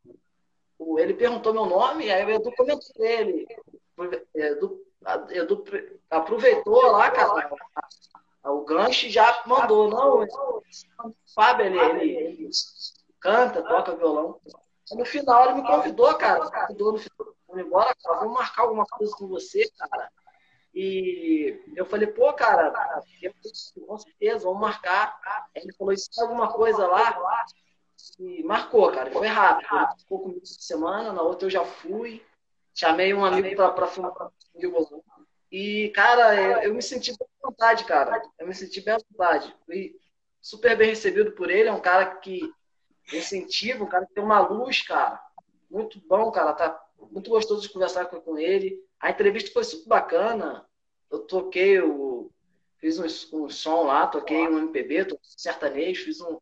[0.79, 3.47] o, ele perguntou meu nome, aí o Edu comentou ele.
[4.35, 4.81] Edu,
[5.31, 5.65] Edu
[6.11, 7.51] aproveitou lá, cara,
[8.45, 9.91] o gancho já mandou.
[9.91, 11.79] Não, o Fábio, ele,
[12.11, 12.51] ele,
[13.21, 14.41] canta, toca violão.
[14.93, 16.45] No final ele me convidou, cara.
[16.45, 20.11] Me convidou no final, vamos embora, cara, vamos marcar alguma coisa com você, cara.
[20.75, 22.73] E eu falei, pô, cara,
[23.87, 25.19] com certeza, vamos marcar.
[25.55, 27.45] Ele falou, isso é alguma coisa lá?
[28.19, 29.69] E marcou, cara, foi rápido.
[29.75, 32.23] Ele ficou comigo essa semana, na outra eu já fui.
[32.79, 35.05] Chamei um amigo para filmar comigo.
[35.51, 38.23] E, cara, eu, eu, me senti bem à vontade, cara.
[38.39, 39.53] Eu me senti bem à vontade.
[39.67, 39.97] Fui
[40.41, 41.69] super bem recebido por ele.
[41.69, 42.41] É um cara que
[43.13, 45.21] incentiva, um cara que tem uma luz, cara.
[45.69, 46.53] Muito bom, cara.
[46.53, 48.81] Tá muito gostoso de conversar com, com ele.
[49.01, 50.65] A entrevista foi super bacana.
[51.11, 52.31] Eu toquei o.
[52.77, 56.39] Fiz um, um som lá, toquei um MPB, toquei sertanejo, fiz um,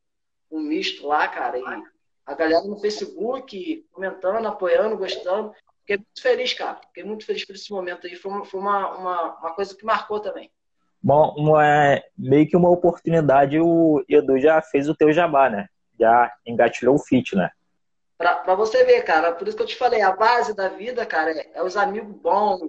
[0.51, 1.59] um misto lá, cara.
[1.59, 1.65] E
[2.27, 5.55] a galera no Facebook comentando, apoiando, gostando.
[5.87, 6.81] Fiquei muito feliz, cara.
[6.89, 8.17] Fiquei muito feliz por esse momento aí.
[8.17, 10.51] Foi uma, foi uma, uma, uma coisa que marcou também.
[11.01, 15.69] Bom, é meio que uma oportunidade, o Edu já fez o teu jabá, né?
[15.99, 17.51] Já engatilhou o fit, né?
[18.19, 21.07] Pra, pra você ver, cara, por isso que eu te falei, a base da vida,
[21.07, 22.61] cara, é, é os amigos bons,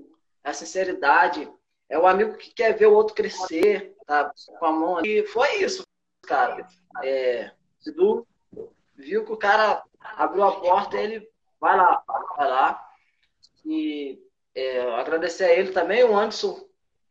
[0.43, 1.49] a sinceridade,
[1.89, 4.31] é o amigo que quer ver o outro crescer, tá?
[4.59, 5.01] Com a mão.
[5.03, 5.81] E foi isso,
[6.21, 6.67] cara.
[7.03, 7.49] É,
[7.87, 8.27] Edu
[8.95, 11.27] viu que o cara abriu a porta, ele
[11.59, 12.03] vai lá,
[12.37, 12.86] vai lá.
[13.65, 14.19] E
[14.55, 16.59] é, agradecer a ele também, o Anderson,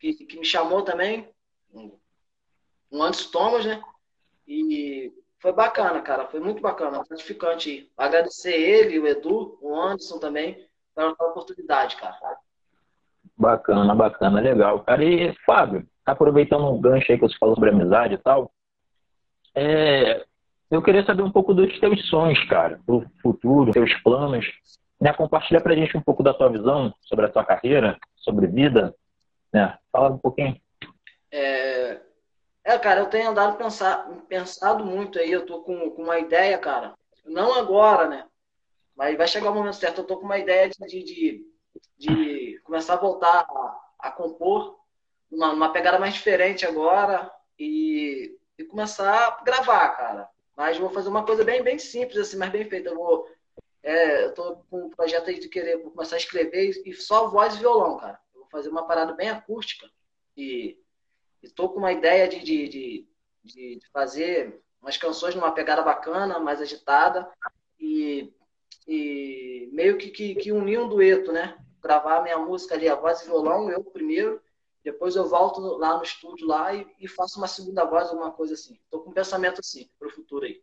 [0.01, 1.29] que, que me chamou também,
[1.73, 3.83] o Anderson Thomas, né?
[4.47, 6.27] E foi bacana, cara.
[6.27, 7.91] Foi muito bacana, gratificante.
[7.97, 12.17] Agradecer ele, o Edu, o Anderson também, pela oportunidade, cara.
[13.37, 14.81] Bacana, bacana, legal.
[14.85, 18.51] Cara, e Fábio, aproveitando um gancho aí que você falou sobre amizade e tal,
[19.55, 20.25] é,
[20.71, 24.47] eu queria saber um pouco dos teus sonhos, cara, pro futuro, teus planos.
[25.01, 25.13] Né?
[25.13, 28.95] Compartilha pra gente um pouco da tua visão sobre a tua carreira, sobre vida.
[29.53, 29.77] Né?
[29.93, 30.61] Fala um pouquinho.
[31.31, 32.01] É,
[32.65, 36.59] é, cara, eu tenho andado pensar, pensado muito aí, eu tô com, com uma ideia,
[36.59, 36.95] cara.
[37.25, 38.27] Não agora, né?
[38.97, 40.01] Mas vai chegar o momento certo.
[40.01, 41.47] Eu tô com uma ideia de, de,
[41.99, 44.77] de começar a voltar a, a compor
[45.31, 50.29] uma, uma, pegada mais diferente agora e, e começar a gravar, cara.
[50.57, 52.89] Mas vou fazer uma coisa bem, bem simples, assim, mas bem feita.
[52.89, 53.29] Eu vou.
[53.87, 57.55] É, eu tô com um projeto aí de querer começar a escrever e só voz
[57.55, 58.18] e violão, cara.
[58.35, 59.88] Eu vou fazer uma parada bem acústica
[60.37, 60.77] e
[61.46, 63.07] Estou com uma ideia de, de, de,
[63.44, 67.29] de, fazer umas canções numa pegada bacana, mais agitada,
[67.79, 68.33] e,
[68.87, 71.57] e meio que, que, que unir um dueto, né?
[71.81, 74.40] Gravar minha música ali, a voz e violão, eu primeiro,
[74.83, 78.55] depois eu volto lá no estúdio lá e, e faço uma segunda voz, alguma coisa
[78.55, 78.75] assim.
[78.85, 80.61] Estou com um pensamento assim, para o futuro aí.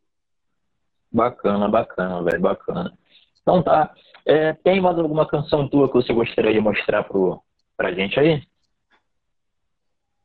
[1.12, 2.98] Bacana, bacana, velho, bacana.
[3.44, 3.94] Então tá.
[4.26, 7.44] É, tem mais alguma canção tua que você gostaria de mostrar pro,
[7.76, 8.42] pra gente aí?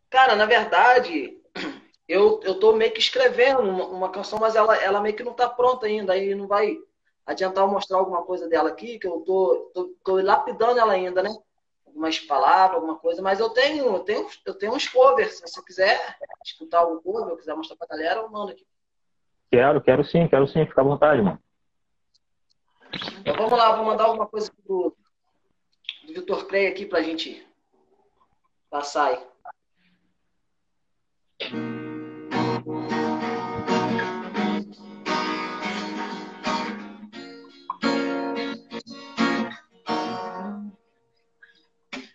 [0.08, 1.36] Cara, na verdade,
[2.08, 5.34] eu, eu tô meio que escrevendo uma, uma canção, mas ela, ela meio que não
[5.34, 6.76] tá pronta ainda, aí não vai
[7.26, 11.22] adiantar eu mostrar alguma coisa dela aqui, que eu tô, tô, tô lapidando ela ainda,
[11.22, 11.30] né?
[11.84, 15.62] Algumas palavras, alguma coisa, mas eu tenho, eu tenho, eu tenho uns covers, se você
[15.64, 18.64] quiser escutar algum cover, ou quiser mostrar pra galera, eu mando aqui.
[19.50, 21.38] Quero, quero sim, quero sim, fica à vontade, mano.
[23.20, 24.96] Então vamos lá, vou mandar alguma coisa do,
[26.04, 27.46] do Vitor Clay aqui pra gente
[28.70, 29.28] passar aí.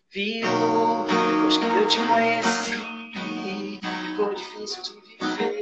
[0.09, 0.45] Viu,
[1.07, 3.79] depois que eu te conheci,
[4.11, 5.52] ficou difícil de viver.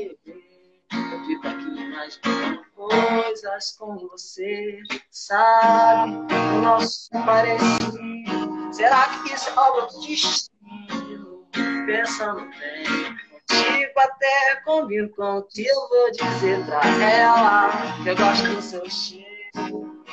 [2.02, 4.80] Imaginando coisas com você,
[5.12, 6.14] sabe?
[6.34, 8.74] O nosso parecido.
[8.74, 11.46] Será que isso é obra do destino?
[11.86, 17.70] Pensando bem, contigo até combino com o que eu vou dizer pra ela.
[18.02, 20.04] Que eu gosto do seu cheiro,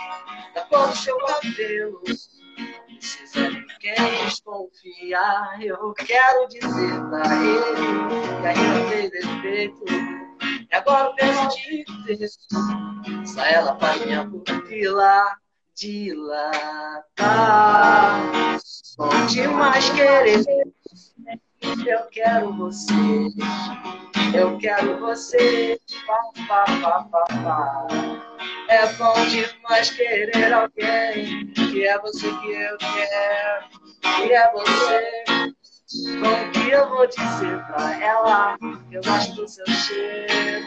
[0.54, 2.02] da cor do seu cabelo
[2.98, 5.62] precisa de quem desconfiar.
[5.62, 10.27] Eu quero dizer pra ele que ainda tem defeito.
[10.70, 12.28] E agora eu penso de ter
[13.26, 15.38] só ela faz minha pupila
[15.74, 17.00] dilatar.
[18.96, 20.44] Bom demais querer.
[21.86, 22.94] Eu quero você,
[24.34, 25.80] eu quero você.
[26.06, 26.64] Pá, pá,
[27.04, 27.86] pá, pá.
[28.68, 33.68] É bom demais querer alguém que é você que eu quero,
[34.00, 35.54] que é você.
[35.90, 38.58] Como que eu vou dizer pra ela
[38.90, 40.66] eu gosto do seu cheiro,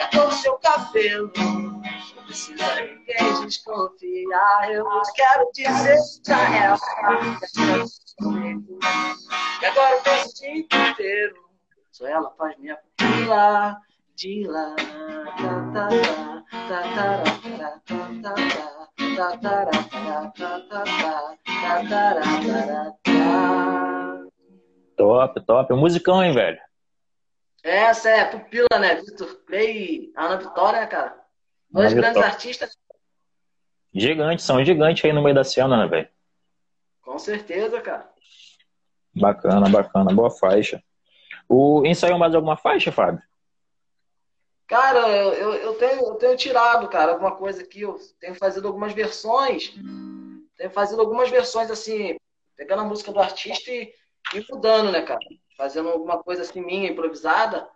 [0.00, 1.30] é do seu cabelo?
[1.36, 4.70] Não precisa ninguém desconfiar.
[4.70, 6.78] Eu quero dizer pra ela
[9.60, 11.36] que agora eu penso o dia inteiro.
[11.92, 13.76] Só ela faz minha pupila
[14.16, 14.88] dilatar.
[24.98, 25.72] Top, top.
[25.74, 26.58] Musicão, hein, velho?
[27.62, 28.96] Essa é Pupila, né?
[28.96, 31.18] Vitor Clay e Ana Vitória, né, cara?
[31.70, 32.34] Dois Ana grandes Vitória.
[32.34, 32.78] artistas.
[33.94, 36.08] Gigantes, são gigantes aí no meio da cena, né, velho?
[37.00, 38.08] Com certeza, cara.
[39.14, 40.12] Bacana, bacana.
[40.14, 40.82] Boa faixa.
[41.48, 43.22] O ensaiou mais alguma faixa, Fábio?
[44.66, 47.80] Cara, eu, eu, eu, tenho, eu tenho tirado, cara, alguma coisa aqui.
[47.80, 49.72] Eu tenho fazido algumas versões.
[50.56, 52.16] Tenho fazido algumas versões, assim,
[52.54, 53.90] pegando a música do artista e,
[54.34, 55.20] e mudando, né, cara?
[55.56, 57.68] Fazendo alguma coisa assim minha, improvisada.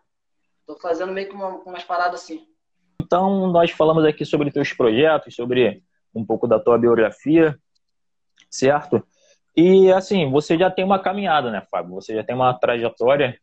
[0.66, 2.46] Tô fazendo meio que uma, umas paradas assim.
[3.00, 5.82] Então, nós falamos aqui sobre teus projetos, sobre
[6.14, 7.59] um pouco da tua biografia,
[8.50, 9.05] certo?
[9.57, 11.94] E, assim, você já tem uma caminhada, né, Fábio?
[11.94, 13.38] Você já tem uma trajetória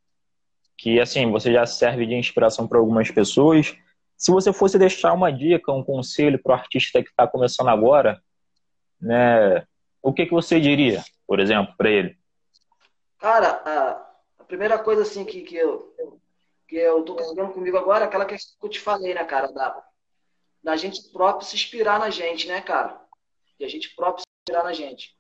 [0.77, 3.75] que, assim, você já serve de inspiração para algumas pessoas.
[4.17, 8.21] Se você fosse deixar uma dica, um conselho para o artista que está começando agora,
[8.99, 9.63] né,
[10.01, 12.18] o que, que você diria, por exemplo, para ele?
[13.19, 15.93] Cara, a, a, primeira coisa, assim, que, que eu
[16.67, 19.51] que eu tô conseguindo comigo agora é aquela questão que eu te falei, né, cara,
[19.51, 19.83] da,
[20.63, 23.01] da gente próprio se inspirar na gente, né, cara?
[23.59, 25.17] E a gente próprio se inspirar na gente.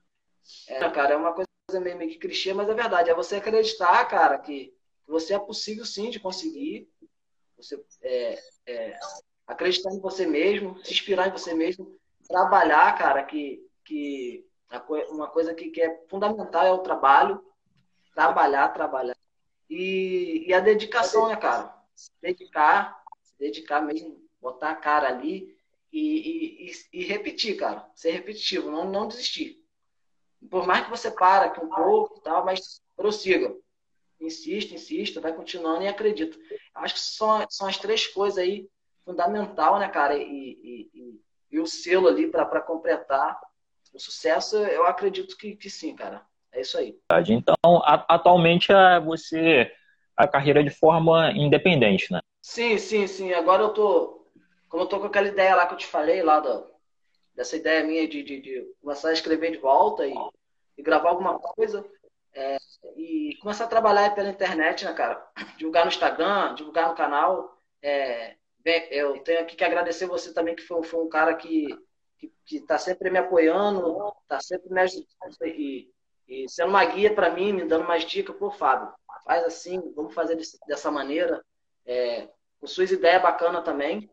[0.67, 1.47] É, cara, é uma coisa
[1.81, 3.09] meio, meio que clichê, mas é verdade.
[3.09, 4.73] É você acreditar, cara, que
[5.07, 6.87] você é possível sim de conseguir.
[7.57, 8.99] Você é, é,
[9.47, 14.45] acreditar em você mesmo, se inspirar em você mesmo, trabalhar, cara, que, que
[15.09, 17.43] uma coisa que, que é fundamental é o trabalho.
[18.13, 19.17] Trabalhar, trabalhar.
[19.69, 21.73] E, e a dedicação, né, cara?
[21.95, 25.55] Se dedicar, se dedicar mesmo, botar a cara ali
[25.91, 27.89] e, e, e, repetir, cara.
[27.95, 29.63] Ser repetitivo, não, não desistir.
[30.49, 33.55] Por mais que você para aqui um pouco tal, mas prossiga.
[34.19, 36.37] Insista, insista, vai continuando e acredita.
[36.73, 38.69] Acho que são, são as três coisas aí
[39.05, 40.17] fundamental, né, cara?
[40.17, 43.39] E, e, e, e o selo ali para completar
[43.93, 46.25] o sucesso, eu acredito que, que sim, cara.
[46.51, 46.97] É isso aí.
[47.27, 47.55] Então,
[48.07, 49.71] atualmente é você
[50.15, 52.19] a carreira de forma independente, né?
[52.41, 53.33] Sim, sim, sim.
[53.33, 54.25] Agora eu tô,
[54.67, 56.69] como eu tô com aquela ideia lá que eu te falei lá do,
[57.33, 60.13] dessa ideia minha de, de, de começar a escrever de volta e,
[60.77, 61.85] e gravar alguma coisa
[62.33, 62.57] é,
[62.95, 65.25] e começar a trabalhar pela internet, né, cara?
[65.57, 67.57] Divulgar no Instagram, divulgar no canal.
[67.81, 68.35] É,
[68.91, 71.67] eu tenho aqui que agradecer você também, que foi, foi um cara que,
[72.17, 75.07] que, que tá sempre me apoiando, tá sempre me ajudando
[75.45, 75.89] e,
[76.29, 78.93] e sendo uma guia para mim, me dando mais dicas, pô, Fábio,
[79.25, 81.43] faz assim, vamos fazer desse, dessa maneira.
[81.85, 84.07] É, com suas ideias bacanas também.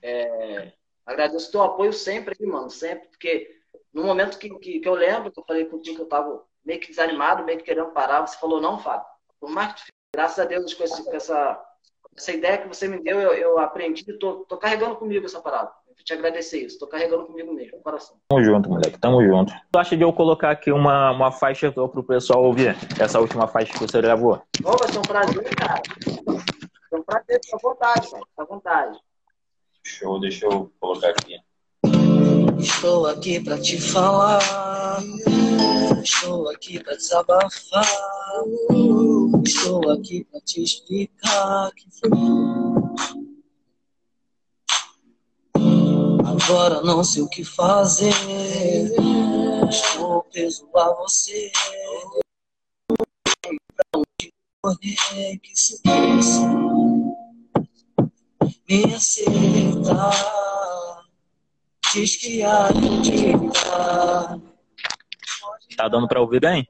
[0.00, 0.72] É,
[1.04, 3.58] agradeço o teu apoio sempre mano, sempre, porque
[3.92, 6.78] no momento que, que, que eu lembro, que eu falei contigo que eu tava meio
[6.78, 9.06] que desanimado, meio que querendo parar, você falou, não, Fábio,
[9.40, 11.64] por mais que tu, graças a Deus, com, esse, com essa,
[12.16, 15.72] essa ideia que você me deu, eu, eu aprendi tô, tô carregando comigo essa parada
[16.04, 16.78] te agradecer isso.
[16.78, 18.16] Tô carregando comigo mesmo, coração.
[18.28, 18.98] Tamo junto, moleque.
[18.98, 19.52] Tamo junto.
[19.72, 22.76] Tu acha de eu colocar aqui uma, uma faixa pro pessoal ouvir?
[22.98, 24.40] Essa última faixa que você gravou?
[24.64, 25.82] Ô, vai ser um prazer, cara.
[26.92, 28.22] É um prazer, fica à vontade, cara.
[28.24, 28.98] Fica à vontade.
[29.84, 31.38] Show, deixa eu colocar aqui.
[32.58, 34.40] Estou aqui pra te falar.
[36.02, 37.84] Estou aqui pra desabafar.
[39.44, 42.10] Estou aqui pra te explicar que foi
[46.26, 48.12] Agora não sei o que fazer.
[49.68, 51.52] Estou preso a você.
[53.76, 56.40] Pra onde correr que se fosse
[58.68, 60.10] me aceitar.
[61.92, 64.40] Diz que acredita.
[65.76, 66.66] Tá dando pra ouvir bem?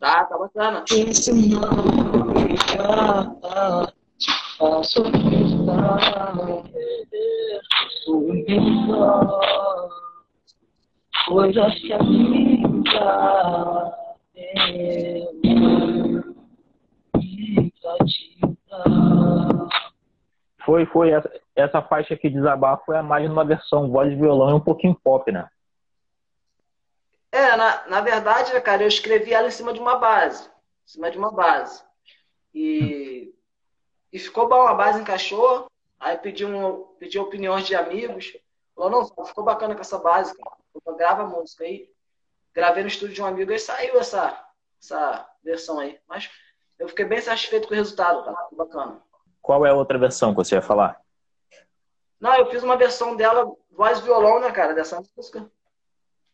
[0.00, 0.84] Tá, tá bacana.
[0.90, 1.62] Esse não
[4.58, 5.02] faço
[11.26, 13.22] coisas que a vida
[20.64, 21.10] Foi, foi.
[21.10, 24.94] Essa, essa faixa aqui, Desabar, foi a mais numa versão voz violão e um pouquinho
[25.02, 25.48] pop, né?
[27.30, 30.48] É, na, na verdade, cara, eu escrevi ela em cima de uma base.
[30.48, 31.82] Em cima de uma base.
[32.54, 33.34] E,
[34.12, 35.66] e ficou bom, a base encaixou.
[35.98, 38.36] Aí pedi, um, pedi opiniões de amigos.
[38.74, 40.96] Falou, não, ficou bacana com essa base, cara.
[40.96, 41.88] grava a música aí.
[42.54, 44.38] Gravei no estúdio de um amigo e saiu essa,
[44.80, 45.98] essa versão aí.
[46.06, 46.28] Mas
[46.78, 48.36] eu fiquei bem satisfeito com o resultado, cara.
[48.48, 49.02] Ficou bacana.
[49.40, 51.00] Qual é a outra versão que você ia falar?
[52.20, 55.50] Não, eu fiz uma versão dela, voz e violão, né, cara, dessa música.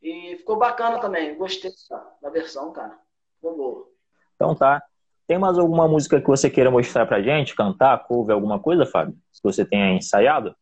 [0.02, 1.36] E ficou bacana também.
[1.36, 1.70] Gostei
[2.20, 2.98] da versão, cara.
[3.36, 3.88] Ficou boa.
[4.34, 4.82] Então tá.
[5.28, 7.54] Tem mais alguma música que você queira mostrar pra gente?
[7.54, 9.14] Cantar, cover, alguma coisa, Fábio?
[9.30, 10.56] Que você tenha ensaiado?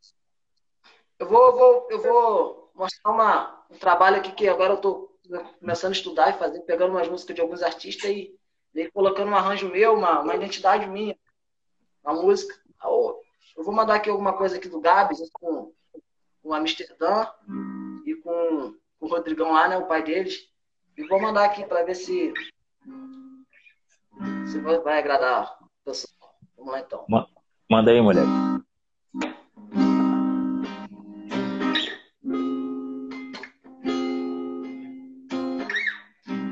[1.20, 5.16] Eu vou, vou, eu vou mostrar uma, um trabalho aqui que agora eu tô
[5.60, 8.36] começando a estudar e fazer, pegando umas músicas de alguns artistas e,
[8.74, 11.16] e colocando um arranjo meu, uma, uma identidade minha,
[12.04, 12.52] uma música.
[12.84, 15.72] Eu vou mandar aqui alguma coisa aqui do Gabs com,
[16.42, 17.28] com Amsterdã
[18.04, 20.50] e com, com o Rodrigão lá, né, o pai deles.
[20.96, 22.34] E vou mandar aqui para ver se,
[24.46, 26.34] se vai agradar o pessoal.
[26.56, 27.04] Vamos lá então.
[27.70, 28.28] Manda aí, moleque.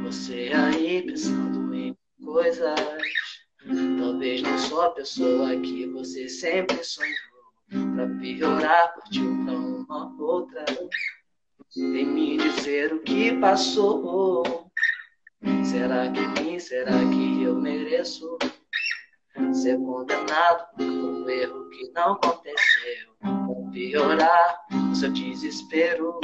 [0.03, 2.75] Você aí pensando em coisas
[3.99, 7.15] Talvez não sou a pessoa que você sempre sonhou.
[7.95, 10.65] Pra piorar, partiu pra uma outra.
[11.75, 14.71] Vem me dizer o que passou.
[15.65, 18.39] Será que mim, será que eu mereço
[19.53, 23.15] ser condenado por um erro que não aconteceu?
[23.21, 26.21] Pra piorar o seu desespero.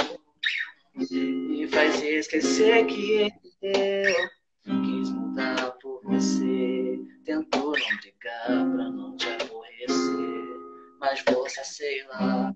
[0.94, 7.00] Me faz esquecer que eu quis mudar por você.
[7.24, 10.60] Tentou não brigar pra não te aborrecer.
[10.98, 12.54] Mas você, sei lá,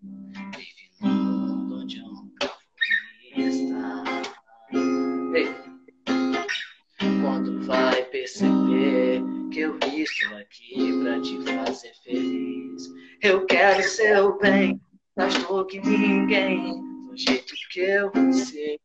[14.38, 14.80] bem,
[15.16, 15.34] mais
[15.68, 18.80] que ninguém, do jeito que eu sei.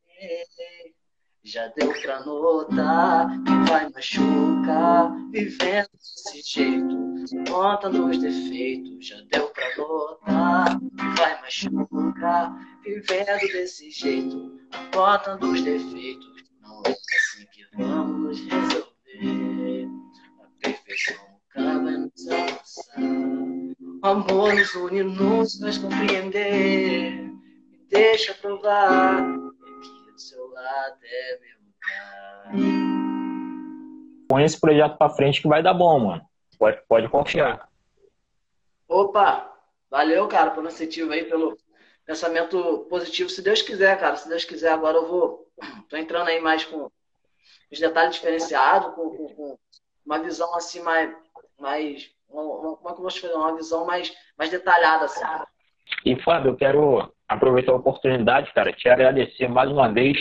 [1.43, 6.95] Já deu pra notar que vai machucar vivendo desse jeito,
[7.49, 9.07] conta nos defeitos.
[9.07, 14.59] Já deu pra notar que vai machucar vivendo desse jeito,
[14.93, 16.43] conta nos defeitos.
[16.61, 18.78] Não é assim que vamos resolver.
[24.09, 27.11] Amor nos une, nos faz compreender.
[27.11, 29.39] Me deixa provar
[30.19, 32.51] seu lado é meu lugar.
[34.27, 36.21] Põe esse projeto pra frente que vai dar bom, mano.
[36.57, 37.69] Pode, pode confiar.
[38.87, 39.49] Opa!
[39.89, 41.57] Valeu, cara, pelo incentivo aí, pelo
[42.05, 43.29] pensamento positivo.
[43.29, 45.47] Se Deus quiser, cara, se Deus quiser, agora eu vou.
[45.89, 46.91] Tô entrando aí mais com
[47.71, 49.59] os detalhes diferenciados, com, com, com
[50.05, 51.15] uma visão assim mais.
[51.57, 53.33] mais uma, como é que eu vou te fazer?
[53.33, 55.23] Uma visão mais, mais detalhada, assim.
[56.05, 60.17] E, Fábio, eu quero aproveitar a oportunidade, cara, te agradecer mais uma vez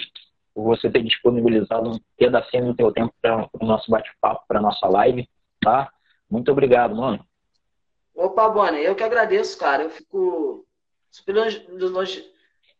[0.55, 4.87] por você ter disponibilizado um pedacinho do teu tempo para o nosso bate-papo, para nossa
[4.89, 5.29] live,
[5.61, 5.91] tá?
[6.29, 7.25] Muito obrigado, mano.
[8.15, 9.85] Opa, Bonnie, eu que agradeço, cara.
[9.85, 10.67] Eu fico
[11.11, 11.37] super,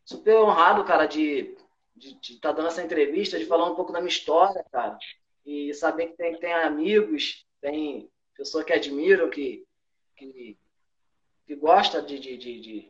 [0.03, 1.55] super honrado, cara, de
[1.97, 4.97] estar tá dando essa entrevista, de falar um pouco da minha história, cara.
[5.45, 8.09] E saber que tem, tem amigos, tem
[8.39, 9.67] pessoas que admiram, que,
[10.15, 10.57] que,
[11.45, 12.89] que gosta de, de, de,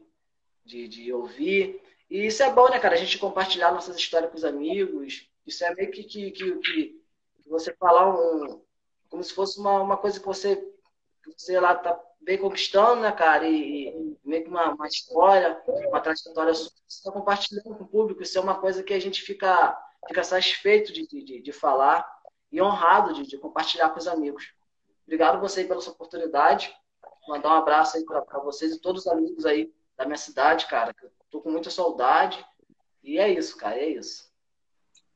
[0.64, 1.82] de, de ouvir.
[2.08, 2.94] E isso é bom, né, cara?
[2.94, 5.28] A gente compartilhar nossas histórias com os amigos.
[5.48, 7.02] Isso é meio que, que, que, que
[7.48, 8.62] você falar um.
[9.10, 10.56] Como se fosse uma, uma coisa que você,
[11.24, 13.48] que você lá tá bem conquistando, né, cara?
[13.48, 18.22] E, e meio que uma, uma história, uma trajetória você está compartilhando com o público.
[18.22, 19.76] Isso é uma coisa que a gente fica,
[20.08, 22.08] fica satisfeito de, de, de falar
[22.52, 24.54] e honrado de, de compartilhar com os amigos.
[25.10, 26.72] Obrigado você pela sua oportunidade.
[27.28, 30.94] Mandar um abraço aí para vocês e todos os amigos aí da minha cidade, cara.
[31.02, 32.46] Eu tô com muita saudade.
[33.04, 34.32] E é isso, cara, é isso.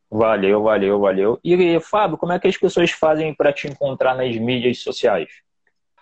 [0.09, 1.39] Valeu, valeu, valeu.
[1.43, 5.29] E, Fábio, como é que as pessoas fazem para te encontrar nas mídias sociais?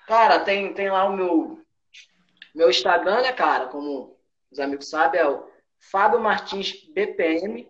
[0.08, 1.60] Cara, tem, tem lá o meu,
[2.56, 3.68] meu Instagram, né, cara?
[3.68, 4.18] Como
[4.50, 5.46] os amigos sabem, é o
[5.92, 7.68] Fábio Martins BPM.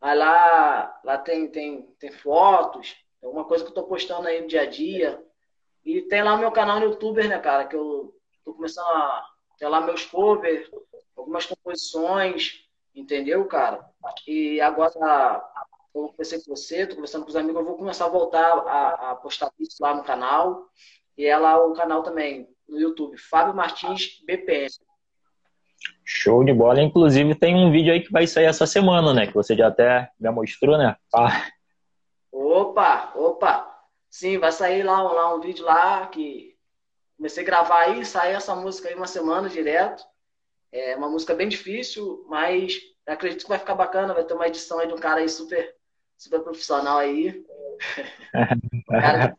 [0.00, 4.48] Aí lá, lá tem, tem, tem fotos, alguma coisa que eu tô postando aí no
[4.48, 5.25] dia a dia.
[5.86, 7.64] E tem lá o meu canal no YouTube, né, cara?
[7.64, 8.12] Que eu
[8.44, 9.24] tô começando a
[9.58, 10.68] tem lá meus covers,
[11.16, 12.60] algumas composições,
[12.94, 13.88] entendeu, cara?
[14.26, 14.90] E agora,
[15.92, 18.44] como eu conversei com você, tô conversando com os amigos, eu vou começar a voltar
[18.44, 20.66] a, a postar isso lá no canal.
[21.16, 24.68] E ela, é o canal também, no YouTube, Fábio Martins BPM.
[26.04, 26.82] Show de bola.
[26.82, 29.26] Inclusive, tem um vídeo aí que vai sair essa semana, né?
[29.26, 30.96] Que você já até já mostrou, né?
[31.14, 31.46] Ah.
[32.30, 33.75] Opa, opa.
[34.16, 36.56] Sim, vai sair lá, lá um vídeo lá que
[37.18, 40.02] comecei a gravar aí, saiu essa música aí uma semana direto.
[40.72, 44.78] É uma música bem difícil, mas acredito que vai ficar bacana, vai ter uma edição
[44.78, 45.76] aí de um cara aí super,
[46.16, 47.44] super profissional aí.
[48.88, 49.36] cara,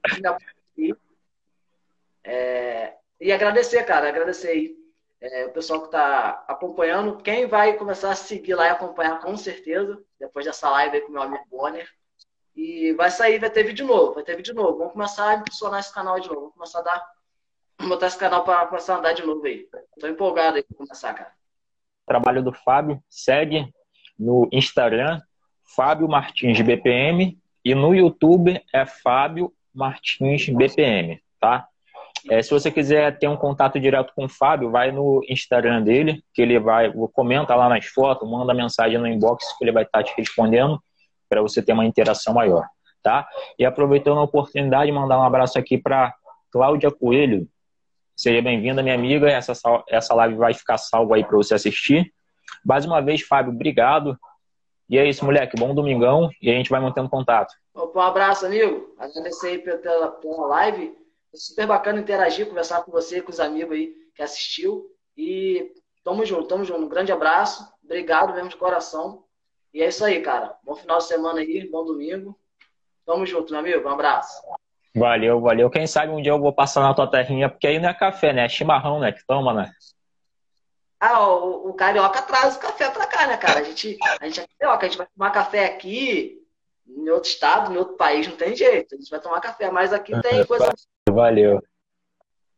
[2.23, 4.77] é, e agradecer, cara, agradecer aí
[5.19, 7.17] é, o pessoal que está acompanhando.
[7.23, 11.09] Quem vai começar a seguir lá e acompanhar com certeza, depois dessa live aí com
[11.09, 11.89] o meu amigo Bonner.
[12.57, 14.79] E vai sair, vai ter vídeo novo, vai ter vídeo novo.
[14.79, 16.39] Vamos começar a impulsionar esse canal de novo.
[16.39, 17.07] Vamos começar a dar.
[17.77, 19.67] Vamos botar esse canal para começar a andar de novo aí.
[19.99, 21.31] Tô empolgado aí pra começar, cara.
[22.07, 23.71] Trabalho do Fábio, segue
[24.17, 25.21] no Instagram,
[25.75, 31.67] Fábio Martins BPM, e no YouTube é Fábio Martins BPM, tá?
[32.27, 36.23] É, se você quiser ter um contato direto com o Fábio, vai no Instagram dele,
[36.33, 40.03] que ele vai, comenta lá nas fotos, manda mensagem no inbox que ele vai estar
[40.03, 40.81] te respondendo
[41.29, 42.65] para você ter uma interação maior,
[43.03, 43.27] tá?
[43.57, 46.13] E aproveitando a oportunidade, mandar um abraço aqui para
[46.51, 47.47] Cláudia Coelho.
[48.15, 49.29] Seja bem-vinda, minha amiga.
[49.29, 49.53] Essa,
[49.89, 52.11] essa live vai ficar salva aí para você assistir.
[52.65, 54.17] Mais uma vez, Fábio, obrigado.
[54.89, 55.57] E é isso, moleque.
[55.57, 57.53] Bom domingão e a gente vai mantendo contato.
[57.75, 58.95] Um abraço, amigo.
[58.97, 60.95] Agradecer aí pela, pela live.
[61.29, 64.85] Foi super bacana interagir, conversar com você, com os amigos aí que assistiu.
[65.15, 65.73] E
[66.03, 66.85] tamo junto, tamo junto.
[66.85, 67.67] Um grande abraço.
[67.83, 69.23] Obrigado mesmo de coração.
[69.77, 70.55] E é isso aí, cara.
[70.63, 72.35] Bom final de semana aí, bom domingo.
[73.05, 73.87] Tamo junto, meu amigo.
[73.87, 74.41] Um abraço.
[74.95, 75.69] Valeu, valeu.
[75.69, 78.33] Quem sabe um dia eu vou passar na tua terrinha, porque aí não é café,
[78.33, 78.45] né?
[78.45, 79.11] É chimarrão, né?
[79.11, 79.71] Que toma, né?
[80.99, 83.59] Ah, o, o, carioca traz o café pra cá, né, cara?
[83.59, 86.43] A gente, a gente é carioca, a gente vai tomar café aqui,
[86.87, 88.95] em outro estado, em outro país, não tem jeito.
[88.95, 90.73] A gente vai tomar café, mas aqui tem coisa.
[91.07, 91.61] Valeu.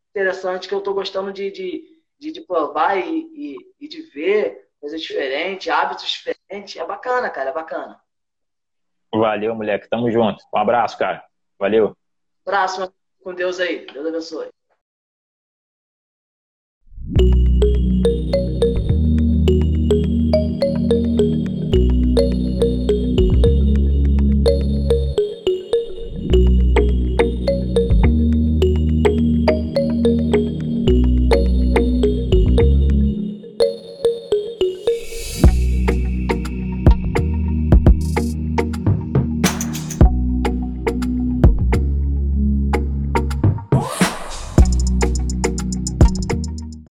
[0.08, 1.84] Interessante que eu tô gostando de, de,
[2.18, 6.76] de, de provar e, e, e de ver coisas diferentes, hábitos diferentes.
[6.76, 8.00] É bacana, cara, é bacana.
[9.12, 9.88] Valeu, moleque.
[9.88, 10.42] Tamo junto.
[10.54, 11.24] Um abraço, cara.
[11.58, 11.96] Valeu.
[12.46, 13.86] Abraço, com Deus aí.
[13.86, 14.48] Deus abençoe.